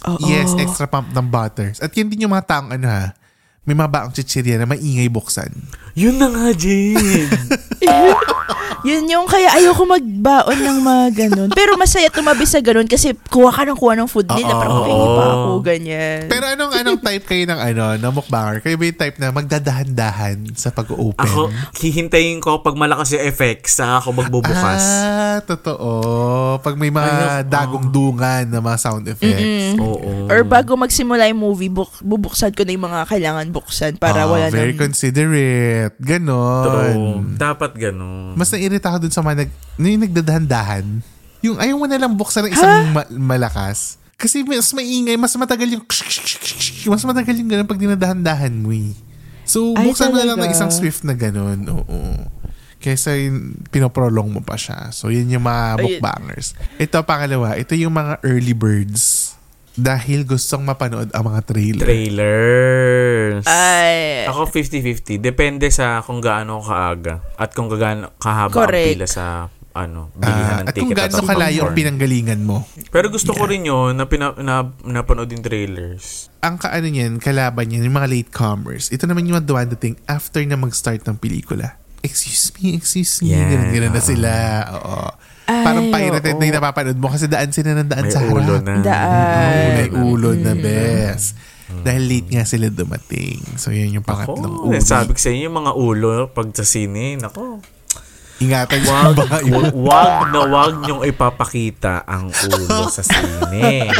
Oo. 0.04 0.26
Yes, 0.26 0.50
extra 0.58 0.86
pump 0.86 1.08
ng 1.08 1.26
butters. 1.26 1.76
At 1.80 1.92
yun 1.92 2.08
din 2.08 2.28
yung 2.28 2.32
mga 2.32 2.44
taong 2.46 2.70
ano 2.70 2.84
ha, 2.84 3.16
may 3.64 3.72
mga 3.72 3.90
baong 3.90 4.12
chichirya 4.12 4.60
na 4.60 4.68
maingay 4.68 5.08
buksan. 5.08 5.48
Yun 5.96 6.20
na 6.20 6.28
nga, 6.28 6.52
Jade. 6.52 7.32
Yun 8.84 9.08
yung 9.08 9.24
kaya 9.24 9.48
ayoko 9.56 9.88
magbaon 9.88 10.60
ng 10.60 10.78
mga 10.84 11.04
ganun. 11.16 11.48
Pero 11.56 11.80
masaya 11.80 12.12
tumabi 12.12 12.44
sa 12.44 12.60
ganun 12.60 12.84
kasi 12.84 13.16
kuha 13.32 13.48
ka 13.48 13.64
ng 13.64 13.80
kuha 13.80 13.96
ng 13.96 14.04
food 14.04 14.28
nila. 14.28 14.52
Oo. 14.52 14.60
Parang 14.60 14.76
okay 14.76 14.92
pa 14.92 15.24
ako, 15.24 15.50
ganyan. 15.64 16.20
Pero 16.28 16.44
anong 16.44 16.72
anong 16.76 17.00
type 17.08 17.24
kayo 17.24 17.44
ng 17.48 17.60
ano, 17.64 17.84
ng 17.96 18.12
mukbanger? 18.12 18.60
Kayo 18.60 18.76
ba 18.76 18.84
yung 18.84 19.00
type 19.00 19.16
na 19.16 19.32
magdadahan-dahan 19.32 20.36
sa 20.52 20.68
pag-open? 20.68 21.16
Ako, 21.16 21.48
hihintayin 21.80 22.44
ko 22.44 22.60
pag 22.60 22.76
malakas 22.76 23.16
yung 23.16 23.24
effects, 23.24 23.80
saka 23.80 24.04
ako 24.04 24.20
magbubukas. 24.20 24.84
Ah, 24.84 25.40
totoo. 25.40 25.88
Pag 26.60 26.76
may 26.76 26.92
mga 26.92 27.40
Ayoko. 27.40 27.48
dagong 27.48 27.86
dungan 27.88 28.44
na 28.52 28.60
mga 28.60 28.76
sound 28.76 29.08
effects. 29.08 29.80
Oo. 29.80 30.28
Or 30.28 30.44
bago 30.44 30.76
magsimula 30.76 31.24
yung 31.32 31.40
movie, 31.40 31.72
buk- 31.72 32.04
bubuksan 32.04 32.52
ko 32.52 32.68
na 32.68 32.76
yung 32.76 32.84
mga 32.84 33.08
kailangan 33.08 33.48
buksan 33.54 33.96
para 33.96 34.22
Ah, 34.22 34.28
wala 34.28 34.50
very 34.50 34.74
nang... 34.74 34.82
considerate. 34.84 35.94
Ganon. 35.96 36.66
True. 36.66 37.38
Dapat 37.38 37.70
ganun. 37.74 38.34
Mas 38.34 38.50
naiirita 38.50 38.90
ako 38.90 38.98
dun 39.00 39.14
sa 39.14 39.22
mga 39.22 39.46
nag, 39.46 39.50
yung 39.78 40.02
nagdadahan-dahan. 40.02 40.84
Yung 41.40 41.56
ayaw 41.56 41.76
mo 41.76 41.86
na 41.86 41.96
lang 41.96 42.12
buksan 42.12 42.44
ng 42.44 42.52
isang 42.52 42.74
ma- 42.90 43.10
malakas. 43.10 43.96
Kasi 44.14 44.42
mas 44.42 44.70
maingay, 44.70 45.14
mas 45.14 45.34
matagal 45.34 45.68
yung 45.70 45.84
mas 46.86 47.02
matagal 47.02 47.34
yung 47.34 47.48
ganun 47.48 47.66
pag 47.66 47.78
dinadahan-dahan 47.78 48.54
mo 48.54 48.70
eh. 48.70 48.94
So, 49.44 49.76
Ay, 49.76 49.84
buksan 49.84 50.08
mo 50.08 50.16
na 50.16 50.26
lang 50.26 50.40
ng 50.40 50.50
isang 50.50 50.72
swift 50.72 51.04
na 51.04 51.12
ganun. 51.12 51.68
Oo. 51.68 52.00
Kesa 52.80 53.12
yung 53.12 53.60
pinoprolong 53.68 54.28
mo 54.30 54.40
pa 54.40 54.56
siya. 54.56 54.88
So, 54.88 55.08
yun 55.08 55.28
yung 55.28 55.44
mga 55.44 55.64
Ayun. 55.76 55.84
mukbangers. 55.90 56.56
Ito, 56.76 57.00
pangalawa, 57.02 57.56
ito 57.56 57.72
yung 57.72 57.92
mga 57.92 58.20
early 58.22 58.52
birds. 58.52 59.33
Dahil 59.74 60.22
gustong 60.22 60.62
mapanood 60.62 61.10
ang 61.10 61.24
mga 61.26 61.40
trailer. 61.42 61.82
Trailers. 61.82 63.42
Ay, 63.44 64.22
Ako 64.24 64.46
50-50. 64.46 65.18
Depende 65.18 65.66
sa 65.68 65.98
kung 66.00 66.22
gaano 66.22 66.62
kaaga 66.62 67.18
at 67.34 67.50
kung 67.50 67.66
gaano 67.66 68.14
kahaba 68.16 68.54
Correct. 68.54 68.86
ang 68.86 68.94
pila 68.94 69.08
sa 69.08 69.26
ano, 69.74 70.14
bilihan 70.14 70.54
Ah, 70.54 70.58
ng 70.62 70.66
at 70.70 70.74
kung 70.78 70.86
ticket 70.86 71.10
gaano 71.10 71.26
kalayo 71.26 71.60
ang 71.66 71.74
pinanggalingan 71.74 72.40
mo. 72.40 72.62
Pero 72.94 73.10
gusto 73.10 73.34
ko 73.34 73.50
rin 73.50 73.66
yun 73.66 73.98
na, 73.98 74.06
pina, 74.06 74.30
na 74.38 74.62
napanood 74.80 75.26
yung 75.26 75.42
trailers. 75.42 76.30
ang 76.38 76.54
kaano 76.54 76.86
niyan, 76.86 77.18
kalaban 77.18 77.66
niyan, 77.66 77.90
yung 77.90 77.98
mga 77.98 78.06
latecomers. 78.06 78.94
Ito 78.94 79.10
naman 79.10 79.26
yung 79.26 79.34
mga 79.34 79.48
dumadating 79.48 79.98
after 80.06 80.38
na 80.46 80.54
mag-start 80.54 81.02
ng 81.02 81.18
pelikula. 81.18 81.74
Excuse 82.04 82.54
me, 82.54 82.78
excuse 82.78 83.18
me. 83.18 83.34
Yeah, 83.34 83.48
ganun, 83.48 83.68
ganun 83.72 83.90
na 83.90 83.98
oo. 83.98 84.06
sila. 84.06 84.30
Oo. 84.76 85.02
Ay, 85.44 85.60
Parang 85.60 85.86
pirated 85.88 86.32
oo. 86.32 86.38
na 86.38 86.44
yung 86.44 86.56
napapanood 86.56 86.96
mo 86.96 87.08
kasi 87.08 87.26
daan 87.26 87.52
sila 87.52 87.74
ng 87.74 87.84
daan 87.84 88.04
May 88.04 88.10
sa 88.10 88.20
harap. 88.20 88.32
ulo 88.34 88.54
na. 88.58 88.74
Daan. 88.80 89.68
May 89.74 89.88
ulo 89.90 90.30
na, 90.32 90.52
bes. 90.54 91.36
Dahil 91.64 92.02
late 92.06 92.28
nga 92.30 92.44
sila 92.44 92.68
dumating. 92.68 93.40
So, 93.56 93.68
yun 93.68 93.92
yung 93.92 94.04
pangatlong 94.04 94.40
Ako, 94.40 94.68
uri. 94.70 94.80
sabi 94.80 95.10
ko 95.12 95.18
sa 95.18 95.28
inyo, 95.28 95.44
yung 95.44 95.58
mga 95.58 95.72
ulo 95.74 96.08
pag 96.28 96.48
sa 96.50 96.62
sine, 96.62 97.16
nako. 97.16 97.60
Ingatan 98.36 98.78
niyo 98.78 98.90
Wag, 98.90 99.14
ba 99.16 99.38
yung 99.42 99.68
wag, 99.78 100.26
na 100.28 100.40
wag 100.44 100.74
niyong 100.80 101.02
ipapakita 101.04 102.02
ang 102.02 102.28
ulo 102.30 102.88
sa 102.88 103.00
sine. 103.00 103.88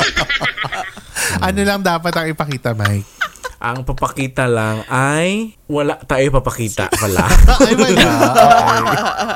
Ano 1.37 1.61
lang 1.61 1.81
dapat 1.81 2.13
ang 2.13 2.29
ipakita, 2.29 2.73
Mike? 2.75 3.09
Ang 3.57 3.81
papakita 3.83 4.45
lang 4.45 4.85
ay 4.87 5.57
wala 5.65 5.97
tayo 5.99 6.29
papakita 6.31 6.93
pala. 6.93 7.25
Ay, 7.65 7.75
wala. 7.75 8.05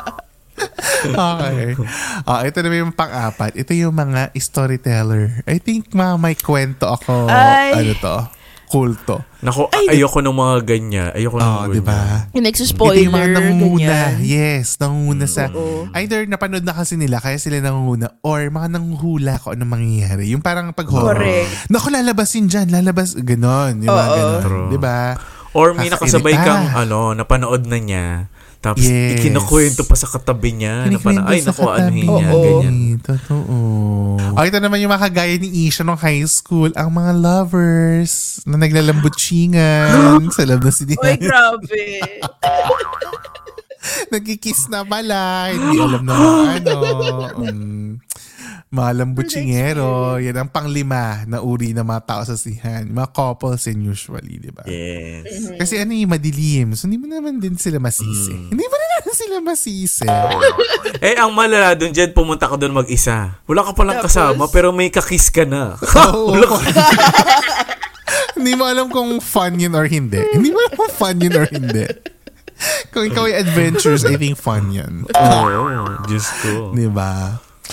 Okay. 0.09 0.28
Okay. 1.09 1.73
Ah, 2.27 2.43
ito 2.45 2.59
na 2.61 2.75
yung 2.75 2.95
pang-apat. 2.95 3.55
Ito 3.55 3.73
yung 3.75 3.95
mga 3.95 4.35
storyteller. 4.37 5.43
I 5.47 5.63
think 5.63 5.95
mga 5.95 6.15
may 6.19 6.35
kwento 6.35 6.91
ako. 6.91 7.31
Ay. 7.31 7.73
Ano 7.75 7.93
to? 7.99 8.17
Kulto. 8.69 9.25
Nako, 9.41 9.73
ayoko 9.73 10.21
ng 10.21 10.37
mga 10.37 10.57
ganyan. 10.69 11.09
Ayoko 11.17 11.41
ng 11.41 11.49
mga 11.49 11.65
oh, 11.65 11.73
di 11.73 11.81
ba? 11.81 12.29
yung 12.37 12.45
Ito 12.45 12.49
nagsuspoiler, 12.53 13.01
yung 13.09 13.17
mga 13.17 13.31
nangunguna. 13.41 13.81
ganyan. 13.81 14.15
Yes, 14.21 14.77
nangunguna 14.77 15.25
sa... 15.25 15.49
Oo. 15.57 15.89
Either 15.97 16.29
napanood 16.29 16.69
na 16.69 16.77
kasi 16.77 17.01
nila, 17.01 17.17
kaya 17.17 17.41
sila 17.41 17.65
nangunguna, 17.65 18.21
or 18.21 18.45
mga 18.45 18.69
nanguhula 18.77 19.41
kung 19.41 19.57
anong 19.57 19.73
mangyayari. 19.73 20.29
Yung 20.37 20.45
parang 20.45 20.77
pag 20.77 20.85
horror. 20.85 21.17
Correct. 21.17 21.73
Naku, 21.73 21.89
lalabasin 21.89 22.45
dyan, 22.53 22.69
lalabas. 22.69 23.17
Ganon. 23.17 23.81
Yung 23.81 23.89
mga 23.89 24.11
Oo. 24.13 24.17
ganon. 24.21 24.43
True. 24.45 24.69
Di 24.69 24.79
ba? 24.79 25.17
Or 25.57 25.73
may 25.73 25.89
nakasabay 25.89 26.37
kang 26.37 26.69
ano, 26.77 27.17
napanood 27.17 27.65
na 27.65 27.79
niya. 27.81 28.29
Tapos 28.59 28.83
Yes. 28.83 29.23
ikinukwento 29.23 29.87
pa 29.87 29.95
sa 29.95 30.07
katabi 30.07 30.53
niya. 30.53 30.85
Na 30.85 30.99
parang, 30.99 31.25
ay, 31.31 31.41
naku, 31.41 31.63
ano 31.65 31.89
niya, 31.89 32.27
ganyan. 32.27 32.99
Totoo. 32.99 33.55
O, 34.35 34.43
ito 34.43 34.59
naman 34.59 34.83
yung 34.83 34.91
mga 34.91 35.07
kagaya 35.07 35.39
ni 35.39 35.47
Isha 35.65 35.83
nung 35.83 35.95
high 35.95 36.27
school. 36.27 36.67
Ang 36.75 36.91
mga 36.91 37.15
lovers 37.15 38.43
na 38.43 38.59
naglalambutsingan 38.59 40.27
sa 40.35 40.43
loob 40.43 40.61
ng 40.61 40.67
Uy, 40.67 40.75
sinihan. 40.75 41.19
grabe. 41.23 42.03
Nagkikiss 44.13 44.69
na 44.69 44.83
pala. 44.83 45.49
Hindi 45.49 45.79
alam 45.79 46.03
na 46.03 46.15
ano. 46.59 46.75
Um, 47.39 47.78
mga 48.69 48.91
lambutsingero. 49.01 50.21
Yan 50.21 50.45
ang 50.45 50.51
panglima 50.53 51.25
na 51.25 51.41
uri 51.41 51.73
ng 51.73 51.85
mga 51.85 52.03
tao 52.05 52.23
sa 52.25 52.37
sihan. 52.37 52.85
Mga 52.93 53.09
couples 53.17 53.65
yan 53.65 53.81
usually, 53.89 54.37
di 54.37 54.53
ba? 54.53 54.61
Yes. 54.69 55.57
Kasi 55.57 55.81
ano 55.81 55.97
yung 55.97 56.13
madilim. 56.13 56.77
So, 56.77 56.85
hindi 56.85 57.01
mo 57.01 57.09
naman 57.09 57.41
din 57.41 57.57
sila 57.57 57.81
masisi. 57.81 58.33
Mm. 58.33 58.53
Hindi 58.53 58.65
mo 58.69 58.77
na 58.77 58.87
naman 59.01 59.15
sila 59.17 59.37
masisi. 59.41 60.09
Eh, 60.99 61.15
ang 61.15 61.31
malala 61.31 61.79
doon, 61.79 61.95
Jed, 61.95 62.11
pumunta 62.11 62.49
ka 62.51 62.59
doon 62.59 62.75
mag-isa. 62.75 63.39
Wala 63.47 63.63
ka 63.63 63.71
palang 63.77 64.03
Tapos? 64.03 64.11
kasama, 64.11 64.51
pero 64.51 64.75
may 64.75 64.91
kakiss 64.91 65.31
ka 65.31 65.47
na. 65.47 65.77
Oo. 66.17 66.35
hindi 68.35 68.53
mo 68.59 68.67
alam 68.67 68.91
kung 68.91 69.21
fun 69.23 69.55
yun 69.61 69.79
or 69.79 69.87
hindi. 69.87 70.19
Hindi 70.35 70.51
mo 70.51 70.59
alam 70.59 70.75
kung 70.75 70.91
fun 70.91 71.17
yun 71.23 71.35
or 71.39 71.47
hindi. 71.47 71.87
Kung 72.91 73.07
ikaw 73.07 73.31
ay 73.31 73.47
adventures, 73.47 74.03
I 74.03 74.19
think 74.19 74.35
fun 74.35 74.75
yun. 74.75 75.07
Oo, 75.07 76.03
Diyos 76.11 76.27
ko. 76.43 76.75
Di 76.75 76.91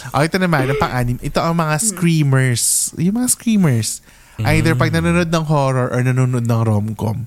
ba? 0.10 0.22
O, 0.22 0.26
ito 0.26 0.38
naman, 0.38 0.70
ang 0.70 0.80
pang-anim. 0.80 1.18
Ito 1.22 1.40
ang 1.42 1.56
mga 1.58 1.76
screamers. 1.82 2.94
Yung 3.00 3.16
mga 3.18 3.30
screamers. 3.32 4.02
Either 4.42 4.76
pag 4.76 4.92
nanonood 4.92 5.32
ng 5.32 5.46
horror 5.48 5.88
or 5.92 6.00
nanonood 6.04 6.44
ng 6.44 6.62
rom-com, 6.68 7.24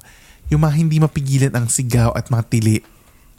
yung 0.52 0.60
mga 0.60 0.74
hindi 0.76 0.96
mapigilan 1.00 1.52
ang 1.56 1.68
sigaw 1.68 2.12
at 2.12 2.28
mga 2.28 2.44
tili 2.48 2.76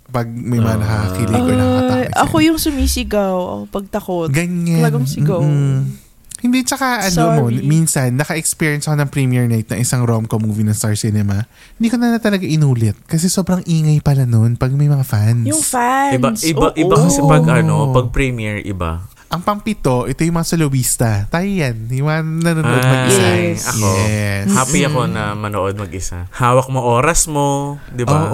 pag 0.10 0.26
may 0.26 0.58
mga 0.58 0.82
nakakakilig 0.82 1.42
or 1.46 1.54
nakakatakot. 1.54 2.18
ako 2.18 2.36
yung 2.42 2.58
sumisigaw 2.58 3.34
pag 3.70 3.86
takot. 3.94 4.30
Ganyan. 4.34 4.82
Talagang 4.82 5.06
sigaw. 5.06 5.42
Mm-mm. 5.46 6.10
Hindi, 6.40 6.64
tsaka 6.64 7.04
ano 7.04 7.20
mo, 7.36 7.44
Sorry. 7.52 7.68
minsan, 7.68 8.16
naka-experience 8.16 8.88
ako 8.88 8.96
ng 9.04 9.10
premiere 9.12 9.48
night 9.52 9.68
ng 9.68 9.84
isang 9.84 10.08
rom-com 10.08 10.40
movie 10.40 10.64
ng 10.64 10.72
Star 10.72 10.96
Cinema. 10.96 11.44
Hindi 11.76 11.88
ko 11.92 12.00
na, 12.00 12.16
na 12.16 12.20
talaga 12.24 12.48
inulit. 12.48 12.96
Kasi 13.12 13.28
sobrang 13.28 13.60
ingay 13.68 14.00
pala 14.00 14.24
noon 14.24 14.56
pag 14.56 14.72
may 14.72 14.88
mga 14.88 15.04
fans. 15.04 15.44
Yung 15.44 15.60
fans. 15.60 16.16
Iba, 16.16 16.32
iba, 16.48 16.68
oo. 16.72 16.80
iba 16.80 16.96
kasi 16.96 17.20
pag 17.28 17.44
ano, 17.44 17.92
pag 17.92 18.16
premiere, 18.16 18.64
iba. 18.64 19.04
Ang 19.30 19.46
pampito, 19.46 20.10
ito 20.10 20.26
yung 20.26 20.42
mga 20.42 20.50
soloista. 20.50 21.30
Tayo 21.30 21.46
yan. 21.46 21.86
Yung 21.94 22.10
mga 22.10 22.22
nanonood 22.50 22.82
mag-isa. 22.82 23.22
Ay, 23.24 23.54
Yes. 23.54 23.62
ako. 23.70 23.88
Yes. 24.02 24.46
Happy 24.50 24.80
ako 24.82 25.00
na 25.06 25.24
manood 25.38 25.78
mag-isa. 25.78 26.26
Hawak 26.34 26.66
mo 26.66 26.82
oras 26.82 27.30
mo, 27.30 27.78
di 27.94 28.02
ba? 28.02 28.26
Oo. 28.26 28.34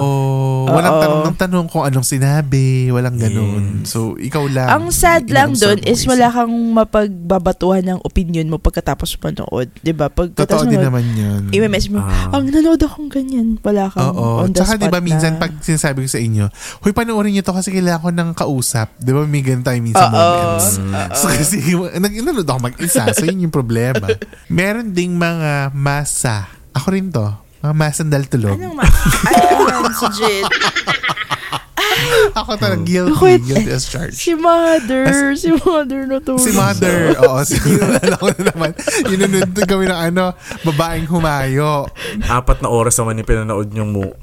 Oo. 0.68 0.98
tanong 0.98 1.20
ng 1.24 1.36
tanong 1.36 1.66
kung 1.66 1.82
anong 1.82 2.02
sinabi. 2.02 2.66
Walang 2.88 3.16
ganun. 3.16 3.64
Yes. 3.80 3.90
So, 3.90 4.14
ikaw 4.14 4.46
lang. 4.46 4.68
Ang 4.68 4.84
sad 4.88 5.26
lang 5.26 5.52
doon 5.52 5.78
is 5.82 6.02
wala 6.02 6.28
kang 6.28 6.50
mapagbabatuhan 6.72 7.84
ng 7.84 7.98
opinion 8.00 8.46
mo 8.46 8.56
pagkatapos 8.56 9.14
manood. 9.18 9.68
'Di 9.76 9.92
ba 9.92 10.08
Pagkatapos 10.08 10.34
Totoo 10.38 10.64
din 10.64 10.78
manood, 10.78 10.86
naman 10.88 11.04
yun. 11.12 11.42
i-message 11.50 11.90
mo, 11.90 12.00
Ah. 12.00 12.32
ang 12.32 12.46
nanood 12.46 12.78
akong 12.78 13.06
ganyan. 13.06 13.58
Wala 13.60 13.86
kang 13.86 14.10
Oo. 14.10 14.42
on 14.42 14.50
the 14.50 14.58
Tsaka 14.58 14.74
spot 14.74 14.82
di 14.82 14.88
ba 14.88 15.00
minsan 15.00 15.36
na. 15.36 15.40
pag 15.40 15.52
sinasabi 15.58 16.02
ko 16.02 16.08
sa 16.08 16.18
inyo, 16.18 16.44
huy 16.80 16.90
panoorin 16.90 17.30
niyo 17.30 17.42
to 17.42 17.52
kasi 17.52 17.70
kailangan 17.70 18.00
ko 18.00 18.10
ng 18.10 18.30
kausap. 18.32 18.88
Di 18.96 19.10
ba 19.10 19.22
may 19.22 19.40
ganun 19.40 19.62
tayo 19.62 19.78
minsan 19.78 20.08
Oo. 20.08 20.14
moments. 20.14 20.68
Oo. 20.78 21.14
So 21.14 21.26
kasi 21.28 21.56
nag 21.96 22.12
nanonood 22.14 22.46
ako 22.46 22.58
mag-isa. 22.64 23.02
So 23.12 23.22
yun 23.22 23.42
yung 23.42 23.54
problema. 23.54 24.08
Meron 24.48 24.90
ding 24.90 25.14
mga 25.14 25.70
masa. 25.70 26.48
Ako 26.72 26.90
rin 26.90 27.08
to. 27.08 27.24
Mga 27.66 27.74
masandal 27.82 28.22
tulog. 28.30 28.54
Anong 28.54 28.78
ma... 28.78 28.86
Ayan, 29.26 29.90
si 29.90 30.06
Jit. 30.14 30.46
Ako 32.38 32.54
talaga 32.54 32.86
guilty. 32.86 33.10
Bakit? 33.10 33.40
Guilty 33.42 33.72
as 33.74 33.90
charged. 33.90 34.22
Si 34.22 34.38
Mother. 34.38 35.34
Si 35.34 35.50
Mother 35.50 36.06
na 36.06 36.22
to. 36.22 36.38
Si 36.38 36.54
mother. 36.54 37.18
Oo, 37.26 37.42
si 37.42 37.58
naalala 37.80 38.16
ko 38.22 38.26
na 38.30 38.42
naman. 38.54 38.70
Yununod 39.10 39.50
kami 39.66 39.90
ng 39.90 40.00
ano, 40.14 40.30
babaeng 40.62 41.10
humayo. 41.10 41.90
Apat 42.30 42.62
na 42.62 42.70
oras 42.70 42.94
naman 43.02 43.18
yung 43.18 43.26
pinanood 43.26 43.68
yung 43.74 43.90
mo. 43.90 44.14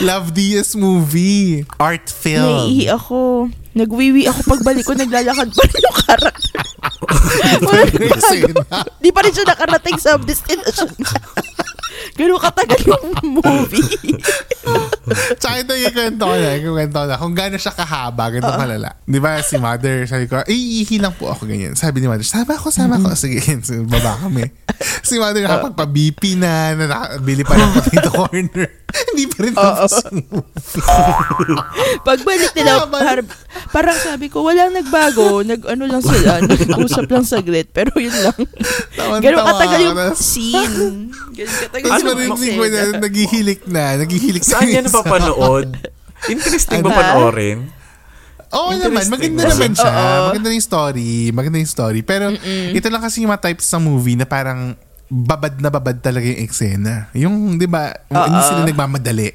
Love 0.00 0.32
Diaz 0.32 0.72
movie. 0.72 1.68
Art 1.76 2.08
film. 2.08 2.48
Naiihi 2.64 2.88
ako. 2.88 3.52
Nagwiwi 3.76 4.24
ako 4.26 4.40
pagbalik 4.48 4.82
ko, 4.82 4.96
naglalakad 4.96 5.52
pa 5.52 5.62
rin 5.68 5.82
yung 5.84 5.98
karakter. 6.02 6.66
Di 9.04 9.10
pa 9.12 9.20
rin 9.22 9.32
siya 9.36 9.46
nakarating 9.46 9.98
sa 10.00 10.16
destination. 10.18 10.88
Ganun 12.18 12.42
katagal 12.42 12.80
yung 12.90 13.06
movie. 13.22 14.18
Tsaka 15.40 15.54
ito 15.62 15.72
yung 15.74 15.94
kwento 15.94 16.22
ko 16.26 16.34
na, 16.34 16.50
yung 16.58 16.74
kwento 16.76 17.00
na, 17.06 17.14
kung 17.20 17.34
gaano 17.34 17.56
siya 17.56 17.74
kahaba, 17.74 18.30
ganito 18.32 18.52
kalala. 18.52 18.90
Di 19.04 19.18
ba, 19.18 19.40
si 19.42 19.56
mother, 19.56 20.06
sabi 20.06 20.24
ko, 20.26 20.40
ay, 20.42 20.84
ihi 20.84 20.96
lang 21.00 21.14
po 21.16 21.30
ako 21.32 21.48
ganyan. 21.48 21.74
Sabi 21.74 22.00
ni 22.02 22.06
mother, 22.08 22.26
sama 22.26 22.56
ako, 22.56 22.68
sama 22.72 22.96
ako. 22.98 23.14
Sige, 23.18 23.40
so, 23.64 23.78
baba 23.86 24.18
kami. 24.20 24.48
Si 25.02 25.18
mother 25.18 25.42
nakapagpa-BP 25.42 26.38
na, 26.38 26.76
na 26.76 26.84
nakabili 26.86 27.42
pa 27.42 27.56
ng 27.58 27.72
potato 27.74 28.10
corner. 28.14 28.68
Hindi 29.12 29.24
pa 29.28 29.38
rin 29.44 29.52
tapos 29.52 29.92
yung 30.08 30.24
movie. 30.32 30.82
Pagbalik 32.00 32.52
nila, 32.56 32.88
par- 32.88 33.28
parang 33.68 33.98
sabi 34.00 34.32
ko, 34.32 34.44
walang 34.48 34.72
nagbago. 34.72 35.44
Nag, 35.44 35.60
ano 35.68 35.84
lang 35.84 36.00
sila, 36.00 36.40
nag-usap 36.40 37.04
lang 37.08 37.24
saglit. 37.24 37.68
Pero 37.68 37.92
yun 38.00 38.14
lang. 38.16 38.38
Ganun 39.20 39.44
katagal 39.44 39.80
yung 39.92 39.98
scene. 40.16 41.12
Ganun 41.36 41.56
katagal 41.68 41.88
yung 42.28 42.38
scene. 42.40 42.96
naghihilik 42.96 43.60
na, 43.68 43.84
naghihilik 44.00 44.42
na. 44.44 44.52
Saan 44.56 44.68
yan 44.72 44.88
napapanood? 45.00 45.68
Interesting 46.34 46.82
ba 46.82 46.88
Ano? 46.88 46.98
panoorin? 46.98 47.58
Oo 48.48 48.72
naman, 48.72 49.04
Interesting. 49.04 49.12
maganda 49.12 49.42
naman 49.46 49.72
siya. 49.72 49.92
Oo. 49.92 50.26
Maganda 50.32 50.48
yung 50.48 50.64
story. 50.64 51.12
Maganda 51.30 51.56
yung 51.60 51.68
story. 51.70 52.00
Pero 52.00 52.32
ito 52.72 52.86
lang 52.88 53.02
kasi 53.02 53.20
yung 53.20 53.30
mga 53.30 53.44
types 53.44 53.68
ng 53.68 53.82
movie 53.82 54.16
na 54.16 54.24
parang 54.24 54.72
babad 55.06 55.56
na 55.56 55.68
babad 55.68 55.96
talaga 55.98 56.24
yung 56.24 56.40
eksena. 56.40 57.12
Yung, 57.12 57.56
di 57.56 57.64
ba, 57.64 57.92
hindi 58.08 58.40
sila 58.42 58.64
nagmamadali. 58.64 59.28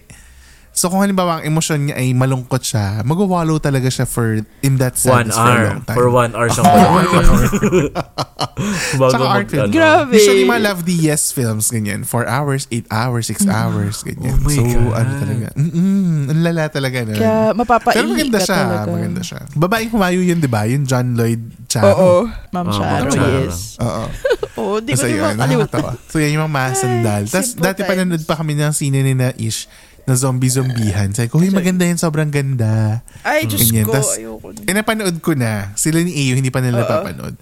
So 0.73 0.89
kung 0.89 0.99
halimbawa 0.99 1.37
ang 1.37 1.43
emosyon 1.45 1.85
niya 1.85 1.95
ay 1.95 2.11
malungkot 2.11 2.59
siya, 2.59 3.01
magwawallow 3.01 3.57
talaga 3.57 3.87
siya 3.87 4.03
for 4.03 4.41
in 4.59 4.73
that 4.77 4.97
One 4.99 5.29
sadness 5.29 5.37
for 5.37 5.45
a 5.45 5.53
hour. 5.53 5.65
long 5.69 5.81
time. 5.83 5.95
For 5.95 6.07
one 6.09 6.31
hour 6.33 6.47
siyang 6.49 6.65
manood. 6.73 7.93
Bago 8.97 9.09
Tsaka 9.09 9.25
art 9.27 9.47
film. 9.47 9.63
ano. 9.63 9.71
Grabe. 9.71 10.13
Usually 10.13 10.45
mga 10.45 10.61
Love 10.63 10.81
DS 10.83 11.23
films, 11.29 11.69
ganyan. 11.69 12.01
4 12.01 12.25
hours, 12.25 12.65
8 12.69 12.89
hours, 12.89 13.23
6 13.27 13.45
hours, 13.47 13.95
ganyan. 14.01 14.33
Oh 14.33 14.41
my 14.41 14.49
so, 14.51 14.61
God. 14.63 14.93
ano 14.95 15.11
talaga. 15.19 15.47
Mm-mm, 15.53 16.17
ang 16.27 16.39
lala 16.41 16.63
talaga. 16.67 16.97
No? 17.03 17.13
Kaya 17.13 17.35
mapapaihi 17.53 17.95
Pero 17.95 18.07
maganda 18.09 18.39
siya. 18.39 18.57
talaga. 18.59 18.87
Maganda 18.89 19.21
siya. 19.21 19.39
Babaeng 19.53 19.91
humayo 19.91 20.19
yun, 20.19 20.37
di 20.37 20.49
ba? 20.49 20.65
Yung 20.65 20.83
John 20.83 21.13
Lloyd 21.13 21.41
Charo. 21.67 21.89
Oo. 21.91 22.13
Ma'am 22.49 22.65
Oh, 22.65 22.73
Ma'am 22.73 23.09
Sharo. 23.09 23.11
yes. 23.43 23.77
Oo. 23.77 24.03
Oo, 24.63 24.73
di 24.79 24.93
ko 24.93 25.01
So, 25.01 25.05
na 25.05 25.11
yun, 25.11 25.33
nakakatawa. 25.35 25.91
So, 26.07 26.17
yan 26.17 26.33
yung 26.33 26.45
mga 26.45 26.53
masandal. 26.55 27.21
Tapos, 27.25 27.53
dati 27.53 27.81
times. 27.81 27.89
pananood 27.89 28.23
pa 28.23 28.35
kami 28.35 28.53
ng 28.53 28.69
sine 28.71 29.01
ni 29.01 29.13
na 29.13 29.33
Ish 29.35 29.65
na 30.03 30.13
zombie-zombihan. 30.13 31.09
Sabi 31.11 31.27
ko, 31.27 31.39
huy, 31.39 31.47
maganda 31.49 31.83
yan, 31.83 31.95
sobrang 31.95 32.27
ganda. 32.27 33.01
Ay, 33.23 33.47
Diyos 33.47 33.71
Ganyan. 33.71 33.87
ko, 33.87 33.93
Tas, 33.95 34.19
ayoko. 34.19 34.47
Eh, 34.63 34.75
napanood 34.75 35.15
ko 35.19 35.31
na. 35.33 35.71
Sila 35.75 36.03
ni 36.03 36.11
Iyo, 36.11 36.35
hindi 36.35 36.51
pa 36.51 36.59
nila 36.59 36.83
napapanood. 36.83 37.39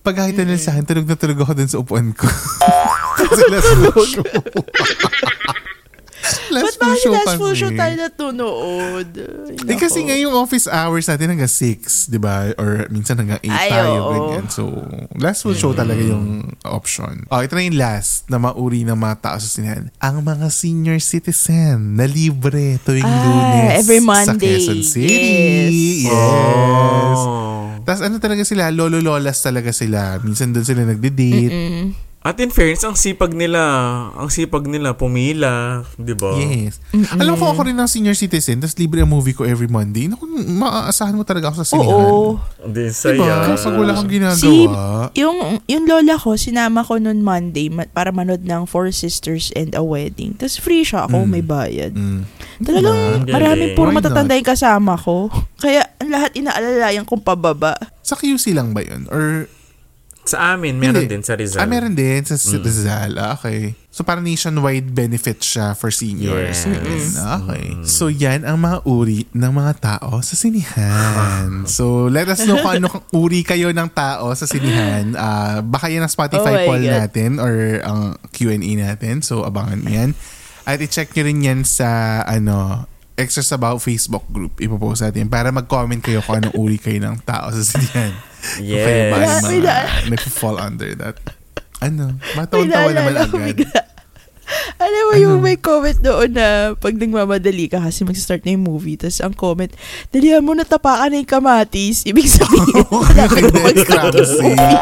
Pagkakita 0.00 0.44
nila 0.44 0.60
sa 0.60 0.76
akin, 0.76 0.84
tulog 0.84 1.08
na 1.08 1.16
tulog 1.16 1.38
ako 1.40 1.52
dun 1.54 1.70
sa 1.70 1.80
upuan 1.80 2.12
ko. 2.12 2.28
Last 3.50 3.70
full 3.90 4.06
show. 4.06 4.24
Last 6.50 6.76
full 6.76 6.84
bakit 6.86 7.02
show 7.02 7.12
last 7.12 7.34
full 7.34 7.54
show 7.54 7.70
tayo 7.70 7.94
natunood? 7.96 9.08
Eh 9.64 9.70
Ay, 9.70 9.76
kasi 9.76 10.02
nga 10.02 10.14
yung 10.14 10.32
office 10.32 10.66
hours 10.66 11.06
natin 11.06 11.32
hanggang 11.32 11.50
6, 11.50 12.08
di 12.08 12.18
ba? 12.18 12.52
Or 12.54 12.86
minsan 12.88 13.16
hanggang 13.16 13.40
8 13.40 13.48
Ay, 13.48 13.68
tayo, 13.70 13.90
oo. 13.94 14.10
ganyan. 14.12 14.44
So, 14.48 14.62
last 15.16 15.42
full 15.42 15.54
show 15.54 15.72
talaga 15.72 15.98
yung 15.98 16.54
option. 16.62 17.24
Oh, 17.28 17.40
ito 17.40 17.54
na 17.54 17.62
yung 17.62 17.78
last 17.78 18.26
na 18.26 18.36
mauri 18.36 18.82
ng 18.82 18.94
mga 18.94 19.16
tao 19.20 19.36
sa 19.36 19.48
sinahan. 19.48 19.90
Ang 19.98 20.22
mga 20.22 20.46
senior 20.48 20.98
citizen 20.98 21.94
na 21.94 22.04
libre 22.04 22.78
tuwing 22.80 23.02
Ah, 23.02 23.20
lunes 23.20 23.80
every 23.80 24.00
sa 24.00 24.06
Monday. 24.06 24.56
Quezon 24.56 24.82
City. 24.82 25.10
Yes. 25.10 26.10
Yes. 26.10 27.18
Oh. 27.20 27.68
Tapos 27.84 28.00
ano 28.00 28.16
talaga 28.16 28.42
sila, 28.42 28.72
lolo-lolas 28.72 29.36
talaga 29.38 29.68
sila. 29.68 30.16
Minsan 30.20 30.56
doon 30.56 30.64
sila 30.64 30.88
nagde-date. 30.88 31.52
At 32.24 32.40
in 32.40 32.48
fairness, 32.48 32.80
ang 32.88 32.96
sipag 32.96 33.36
nila, 33.36 33.60
ang 34.16 34.32
sipag 34.32 34.64
nila 34.64 34.96
pumila, 34.96 35.84
di 36.00 36.16
ba? 36.16 36.32
Yes. 36.40 36.80
Alam 37.20 37.36
ko 37.36 37.52
ako 37.52 37.68
rin 37.68 37.76
ng 37.76 37.84
senior 37.84 38.16
citizen, 38.16 38.64
tapos 38.64 38.80
libre 38.80 39.04
ang 39.04 39.12
movie 39.12 39.36
ko 39.36 39.44
every 39.44 39.68
Monday. 39.68 40.08
Naku, 40.08 40.24
maaasahan 40.32 41.12
mo 41.12 41.28
talaga 41.28 41.52
ako 41.52 41.56
sa 41.60 41.66
sinihan. 41.68 42.00
Oo. 42.00 42.40
Hindi 42.64 42.88
Diba? 42.88 42.96
saya. 42.96 43.52
Pag 43.52 43.76
wala 43.76 43.92
kang 43.92 44.08
ginagawa. 44.08 44.40
Si, 44.40 44.56
yung, 45.20 45.60
yung 45.68 45.84
lola 45.84 46.16
ko, 46.16 46.40
sinama 46.40 46.80
ko 46.80 46.96
noon 46.96 47.20
Monday 47.20 47.68
ma- 47.68 47.92
para 47.92 48.08
manood 48.08 48.40
ng 48.40 48.64
Four 48.64 48.88
Sisters 48.96 49.52
and 49.52 49.76
a 49.76 49.84
Wedding. 49.84 50.40
Tapos 50.40 50.56
free 50.56 50.80
siya 50.80 51.04
ako, 51.04 51.28
may 51.28 51.44
bayad. 51.44 51.92
Mm. 51.92 52.24
Talagang 52.64 53.28
Diba? 53.28 53.36
maraming 53.36 53.76
puro 53.76 53.92
Why 53.92 54.00
matatanda 54.00 54.32
yung 54.32 54.48
kasama 54.48 54.96
ko. 54.96 55.28
Kaya 55.60 55.92
ang 56.00 56.08
lahat 56.08 56.32
inaalalayan 56.32 57.04
kong 57.04 57.20
pababa. 57.20 57.76
Sa 58.00 58.16
QC 58.16 58.56
lang 58.56 58.72
ba 58.72 58.80
yun? 58.80 59.04
Or, 59.12 59.44
Sa 60.24 60.56
amin, 60.56 60.80
meron 60.80 61.04
Hindi. 61.04 61.12
din 61.12 61.24
sa 61.24 61.36
Rizal. 61.36 61.60
ah, 61.60 61.68
meron 61.68 61.92
din 61.92 62.24
sa 62.24 62.32
mm. 62.32 62.64
Rizal. 62.64 63.12
Ah, 63.20 63.36
Okay. 63.36 63.76
So, 63.94 64.02
parang 64.02 64.26
nationwide 64.26 64.90
benefit 64.90 65.38
siya 65.38 65.76
for 65.78 65.92
seniors. 65.94 66.66
Yes. 66.66 66.66
Ganun. 66.66 67.08
Okay. 67.44 67.66
So, 67.86 68.10
yan 68.10 68.42
ang 68.42 68.58
mga 68.58 68.82
uri 68.82 69.22
ng 69.30 69.52
mga 69.54 69.72
tao 69.78 70.18
sa 70.18 70.34
sinihan. 70.34 71.62
so, 71.76 72.10
let 72.10 72.26
us 72.26 72.42
know 72.42 72.58
kung 72.58 72.82
ano 72.82 72.90
kang 72.90 73.06
uri 73.14 73.46
kayo 73.46 73.70
ng 73.70 73.86
tao 73.94 74.34
sa 74.34 74.50
sinihan. 74.50 75.14
Ah, 75.14 75.62
baka 75.62 75.92
yan 75.92 76.02
ang 76.02 76.10
Spotify 76.10 76.66
Oh 76.66 76.74
poll 76.74 76.82
God. 76.82 76.90
natin 76.90 77.30
or 77.38 77.54
ang 77.86 78.18
Q&A 78.34 78.58
natin. 78.58 79.22
So, 79.22 79.46
abangan 79.46 79.86
yan. 79.86 80.18
At 80.64 80.82
i-check 80.82 81.14
nyo 81.14 81.22
rin 81.22 81.38
yan 81.44 81.60
sa, 81.62 82.18
ano, 82.26 82.88
Extras 83.14 83.54
About 83.54 83.78
Facebook 83.78 84.26
group. 84.26 84.58
Ipopost 84.58 85.06
natin 85.06 85.30
para 85.30 85.54
mag-comment 85.54 86.02
kayo 86.02 86.18
kung 86.18 86.42
anong 86.42 86.56
uri 86.58 86.82
kayo 86.82 86.98
ng 86.98 87.22
tao 87.22 87.46
sa 87.54 87.62
sinihan. 87.62 88.10
Kayo 88.58 88.76
ay 88.76 89.10
May 89.10 89.10
mga 89.10 89.60
na- 89.62 89.88
nag-fall 90.10 90.56
under 90.58 90.90
that? 90.96 91.16
Ano? 91.80 92.16
May 92.16 92.34
Matawan-tawa 92.38 92.90
naman 92.92 93.14
agad. 93.18 93.56
Alam 94.84 95.02
mo 95.02 95.14
yung 95.16 95.38
may 95.40 95.56
comment 95.56 95.96
doon 95.96 96.28
na 96.30 96.46
pag 96.76 96.92
nagmamadali 96.92 97.72
ka 97.72 97.80
kasi 97.80 98.04
mag-start 98.04 98.44
na 98.44 98.52
yung 98.52 98.68
movie 98.68 99.00
tapos 99.00 99.16
ang 99.18 99.32
comment, 99.32 99.72
dalihan 100.12 100.44
mo 100.44 100.52
na 100.52 100.62
tapakan 100.62 101.08
na 101.08 101.16
yung 101.16 101.30
kamatis. 101.30 102.04
Ibig 102.04 102.28
sabihin, 102.28 102.84
wala 102.92 103.24
ka 103.24 103.38
na 103.40 103.58
mag-start 103.64 104.12
yung 104.12 104.32
movie. 104.44 104.78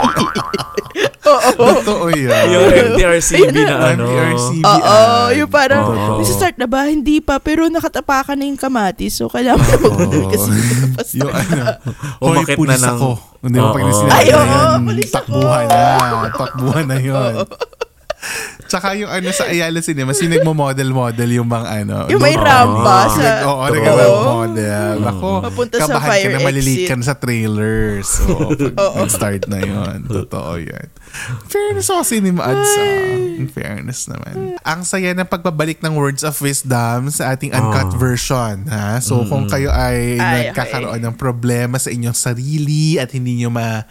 Oo. 1.23 1.51
Totoo 1.55 2.07
yan. 2.11 2.45
Yung 2.51 2.67
MTRCB 2.93 3.55
na 3.55 3.95
ano. 3.95 4.11
MTRCB. 4.11 4.65
Oo, 4.67 5.07
yung 5.39 5.47
parang, 5.49 5.83
Oo. 5.87 6.19
nasa-start 6.19 6.59
na 6.59 6.67
ba? 6.67 6.91
Hindi 6.91 7.23
pa, 7.23 7.39
pero 7.39 7.71
nakatapakan 7.71 8.35
na 8.35 8.45
yung 8.45 8.59
kamatis. 8.59 9.23
So, 9.23 9.31
kailangan 9.31 9.63
mo 9.63 9.87
mag-movie 9.87 10.29
kasi 10.99 11.23
yung 11.23 11.31
ano, 11.31 11.79
Umakit 12.27 12.59
na 12.59 12.75
ng- 12.75 12.91
ako. 12.91 13.09
Hindi 13.39 13.59
mo 13.59 13.71
pag 13.71 13.83
sinabi 13.87 14.11
Ay, 14.13 14.27
na 14.27 14.35
oo, 14.35 14.45
yan, 14.45 15.11
takbuhan 15.11 15.65
na. 15.65 15.83
Takbuhan 16.33 16.85
na 16.91 16.99
yun. 16.99 17.35
Tsaka 18.73 18.97
yung 18.97 19.13
ano 19.13 19.29
sa 19.37 19.53
Ayala 19.53 19.85
Cinema, 19.85 20.17
si 20.17 20.25
nagmo-model-model 20.33 21.29
yung 21.29 21.45
mga 21.45 21.85
ano. 21.85 22.09
Yung 22.09 22.25
may 22.25 22.33
logo. 22.33 22.49
ramba 22.49 23.05
sa... 23.13 23.45
Oo, 23.45 23.65
nag-model. 23.69 24.97
Ako, 25.13 25.29
Papunta 25.45 25.77
sa 25.77 25.93
kabahan 25.93 26.09
fire 26.09 26.25
ka 26.25 26.29
na 26.33 26.41
malilate 26.41 26.81
exit. 26.81 26.89
ka 26.89 26.95
na 26.97 27.05
sa 27.05 27.17
trailers. 27.21 28.09
So, 28.09 28.57
pag 28.73 29.13
start 29.21 29.45
na 29.53 29.61
yun. 29.61 30.09
Totoo 30.09 30.57
yan. 30.57 30.89
Fairness 31.45 31.93
ako 31.93 32.01
cinema 32.09 32.49
ads 32.49 32.73
ah. 32.81 33.13
In 33.37 33.49
fairness 33.53 34.09
naman. 34.09 34.57
Ang 34.65 34.81
saya 34.89 35.13
ng 35.13 35.29
pagbabalik 35.29 35.85
ng 35.85 35.93
words 35.93 36.25
of 36.25 36.33
wisdom 36.41 37.13
sa 37.13 37.37
ating 37.37 37.53
uncut 37.53 37.93
version. 38.01 38.65
Ha? 38.73 39.05
So, 39.05 39.29
kung 39.29 39.53
kayo 39.53 39.69
ay, 39.69 40.17
Ay, 40.17 40.49
nagkakaroon 40.49 41.05
ng 41.05 41.17
problema 41.21 41.77
sa 41.77 41.93
inyong 41.93 42.17
sarili 42.17 42.97
at 42.97 43.13
hindi 43.13 43.45
nyo 43.45 43.53
ma 43.53 43.85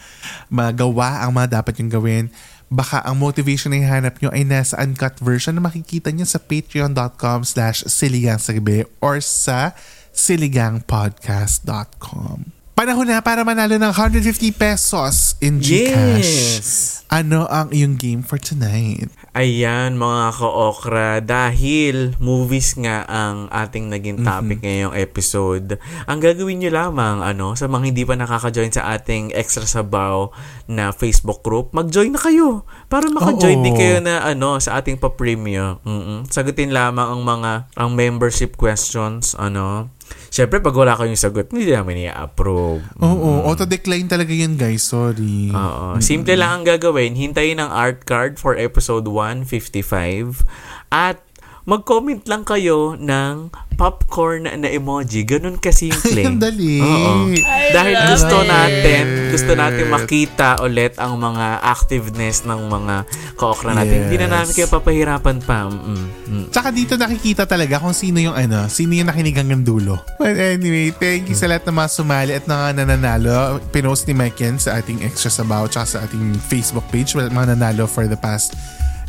magawa 0.49 1.21
ang 1.21 1.37
mga 1.37 1.61
dapat 1.61 1.77
yung 1.77 1.93
gawin, 1.93 2.25
baka 2.71 3.03
ang 3.03 3.19
motivation 3.19 3.75
na 3.75 3.83
ihanap 3.83 4.23
nyo 4.23 4.31
ay 4.31 4.47
nasa 4.47 4.79
uncut 4.79 5.19
version 5.19 5.59
na 5.59 5.63
makikita 5.67 6.07
nyo 6.15 6.23
sa 6.23 6.39
patreon.com 6.39 7.43
slash 7.43 7.83
siligang 7.91 8.39
sa 8.39 8.55
gabi 8.55 8.87
or 9.03 9.19
sa 9.19 9.75
siligangpodcast.com. 10.15 12.55
Panahon 12.71 13.03
na 13.05 13.19
para 13.19 13.43
manalo 13.43 13.75
ng 13.75 13.91
150 13.93 14.55
pesos 14.55 15.35
in 15.43 15.59
Gcash. 15.59 16.23
Yes. 16.23 17.03
Ano 17.11 17.43
ang 17.51 17.67
iyong 17.75 17.99
game 17.99 18.23
for 18.23 18.39
tonight? 18.39 19.11
Ayan 19.31 19.95
mga 19.95 20.35
ka-okra, 20.35 21.23
dahil 21.23 22.19
movies 22.19 22.75
nga 22.75 23.07
ang 23.07 23.47
ating 23.47 23.87
naging 23.87 24.27
topic 24.27 24.59
ngayong 24.59 24.91
episode, 24.91 25.79
ang 26.03 26.19
gagawin 26.19 26.59
nyo 26.59 26.67
lamang 26.67 27.23
ano, 27.23 27.55
sa 27.55 27.71
mga 27.71 27.95
hindi 27.95 28.03
pa 28.03 28.19
nakaka-join 28.19 28.75
sa 28.75 28.91
ating 28.91 29.31
Extra 29.31 29.63
Sabaw 29.63 30.35
na 30.67 30.91
Facebook 30.91 31.47
group, 31.47 31.71
mag-join 31.71 32.11
na 32.11 32.19
kayo 32.19 32.67
para 32.91 33.07
maka-join 33.07 33.63
Oo. 33.63 33.63
din 33.63 33.75
kayo 33.79 34.03
na 34.03 34.19
ano 34.19 34.59
sa 34.59 34.83
ating 34.83 34.99
pa-premium. 34.99 35.79
Mm-mm. 35.87 36.27
Sagutin 36.27 36.75
lamang 36.75 37.15
ang 37.15 37.23
mga 37.23 37.71
ang 37.79 37.95
membership 37.95 38.59
questions, 38.59 39.31
ano. 39.39 39.87
Siyempre, 40.31 40.59
pag 40.59 40.75
wala 40.75 40.99
kayong 40.99 41.19
sagot, 41.19 41.47
hindi 41.51 41.71
namin 41.71 42.07
i-approve. 42.07 42.83
Oo, 42.99 43.47
auto-decline 43.47 44.07
talaga 44.11 44.31
yun 44.35 44.59
guys. 44.59 44.83
Sorry. 44.83 45.51
Oo. 45.51 45.99
Simple 46.03 46.35
lang 46.35 46.61
ang 46.61 46.63
gagawin. 46.67 47.15
Hintayin 47.15 47.63
ang 47.63 47.71
art 47.71 48.03
card 48.03 48.35
for 48.35 48.59
episode 48.59 49.07
155 49.07 50.43
at 50.91 51.23
mag-comment 51.65 52.21
lang 52.25 52.41
kayo 52.41 52.97
ng 52.97 53.53
popcorn 53.81 54.45
na 54.45 54.69
emoji. 54.69 55.25
Ganun 55.25 55.57
kasimple. 55.57 56.21
Ang 56.21 56.37
dali. 56.37 56.77
Oo. 56.77 57.33
Dahil 57.73 57.95
gusto 58.13 58.45
it. 58.45 58.49
natin, 58.49 59.03
gusto 59.33 59.51
natin 59.57 59.85
makita 59.89 60.61
ulit 60.61 61.01
ang 61.01 61.17
mga 61.17 61.65
activeness 61.65 62.45
ng 62.45 62.69
mga 62.69 62.95
ka-okra 63.41 63.73
natin. 63.73 64.05
Hindi 64.05 64.21
na 64.21 64.27
Yes. 64.29 64.33
namin 64.37 64.51
kayo 64.53 64.67
papahirapan 64.69 65.37
pa. 65.41 65.65
Mm, 65.65 66.05
mm. 66.29 66.45
Tsaka 66.53 66.69
dito 66.69 66.93
nakikita 66.93 67.49
talaga 67.49 67.81
kung 67.81 67.97
sino 67.97 68.21
yung 68.21 68.37
ano, 68.37 68.69
sino 68.69 68.93
yung 68.93 69.09
nakinig 69.09 69.33
hanggang 69.33 69.65
dulo. 69.65 69.97
But 70.21 70.37
anyway, 70.37 70.93
thank 70.93 71.25
you 71.25 71.37
sa 71.37 71.49
lahat 71.49 71.65
ng 71.65 71.73
mga 71.73 71.89
sumali 71.89 72.31
at 72.37 72.45
mga 72.45 72.85
nananalo. 72.85 73.57
Pinost 73.73 74.05
ni 74.05 74.13
Mike 74.13 74.37
yan 74.37 74.61
sa 74.61 74.77
ating 74.77 75.01
extra 75.01 75.33
sabaw 75.33 75.65
tsaka 75.65 75.97
sa 75.97 75.97
ating 76.05 76.37
Facebook 76.37 76.85
page. 76.93 77.17
Mga 77.17 77.57
nanalo 77.57 77.89
for 77.89 78.05
the 78.05 78.17
past 78.17 78.53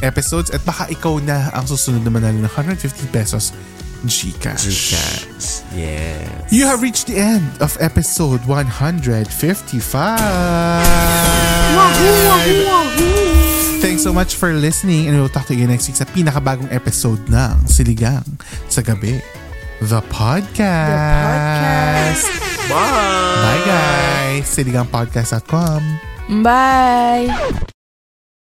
episodes. 0.02 0.50
At 0.50 0.60
baka 0.66 0.90
ikaw 0.90 1.22
na 1.22 1.48
ang 1.54 1.64
susunod 1.64 2.02
na 2.04 2.10
manalo 2.12 2.38
ng 2.42 2.50
150 2.50 3.08
pesos 3.08 3.54
Gcash. 4.02 4.66
Gcash. 4.66 5.62
Yes. 5.78 6.50
You 6.50 6.66
have 6.66 6.82
reached 6.82 7.06
the 7.06 7.22
end 7.22 7.46
of 7.62 7.78
episode 7.78 8.42
155. 8.50 9.30
Thanks 13.78 14.02
so 14.02 14.12
much 14.12 14.34
for 14.34 14.52
listening 14.54 15.06
and 15.06 15.18
we'll 15.18 15.30
talk 15.30 15.46
to 15.46 15.54
you 15.54 15.66
next 15.66 15.86
week 15.86 15.98
sa 15.98 16.06
pinakabagong 16.06 16.70
episode 16.70 17.22
ng 17.30 17.66
Siligang 17.66 18.26
sa 18.66 18.82
Gabi. 18.82 19.22
The 19.82 19.98
Podcast. 20.10 20.62
Bye! 22.70 23.42
Bye 23.42 23.62
guys! 23.66 24.46
Siligangpodcast.com 24.46 25.82
Bye! 26.46 27.81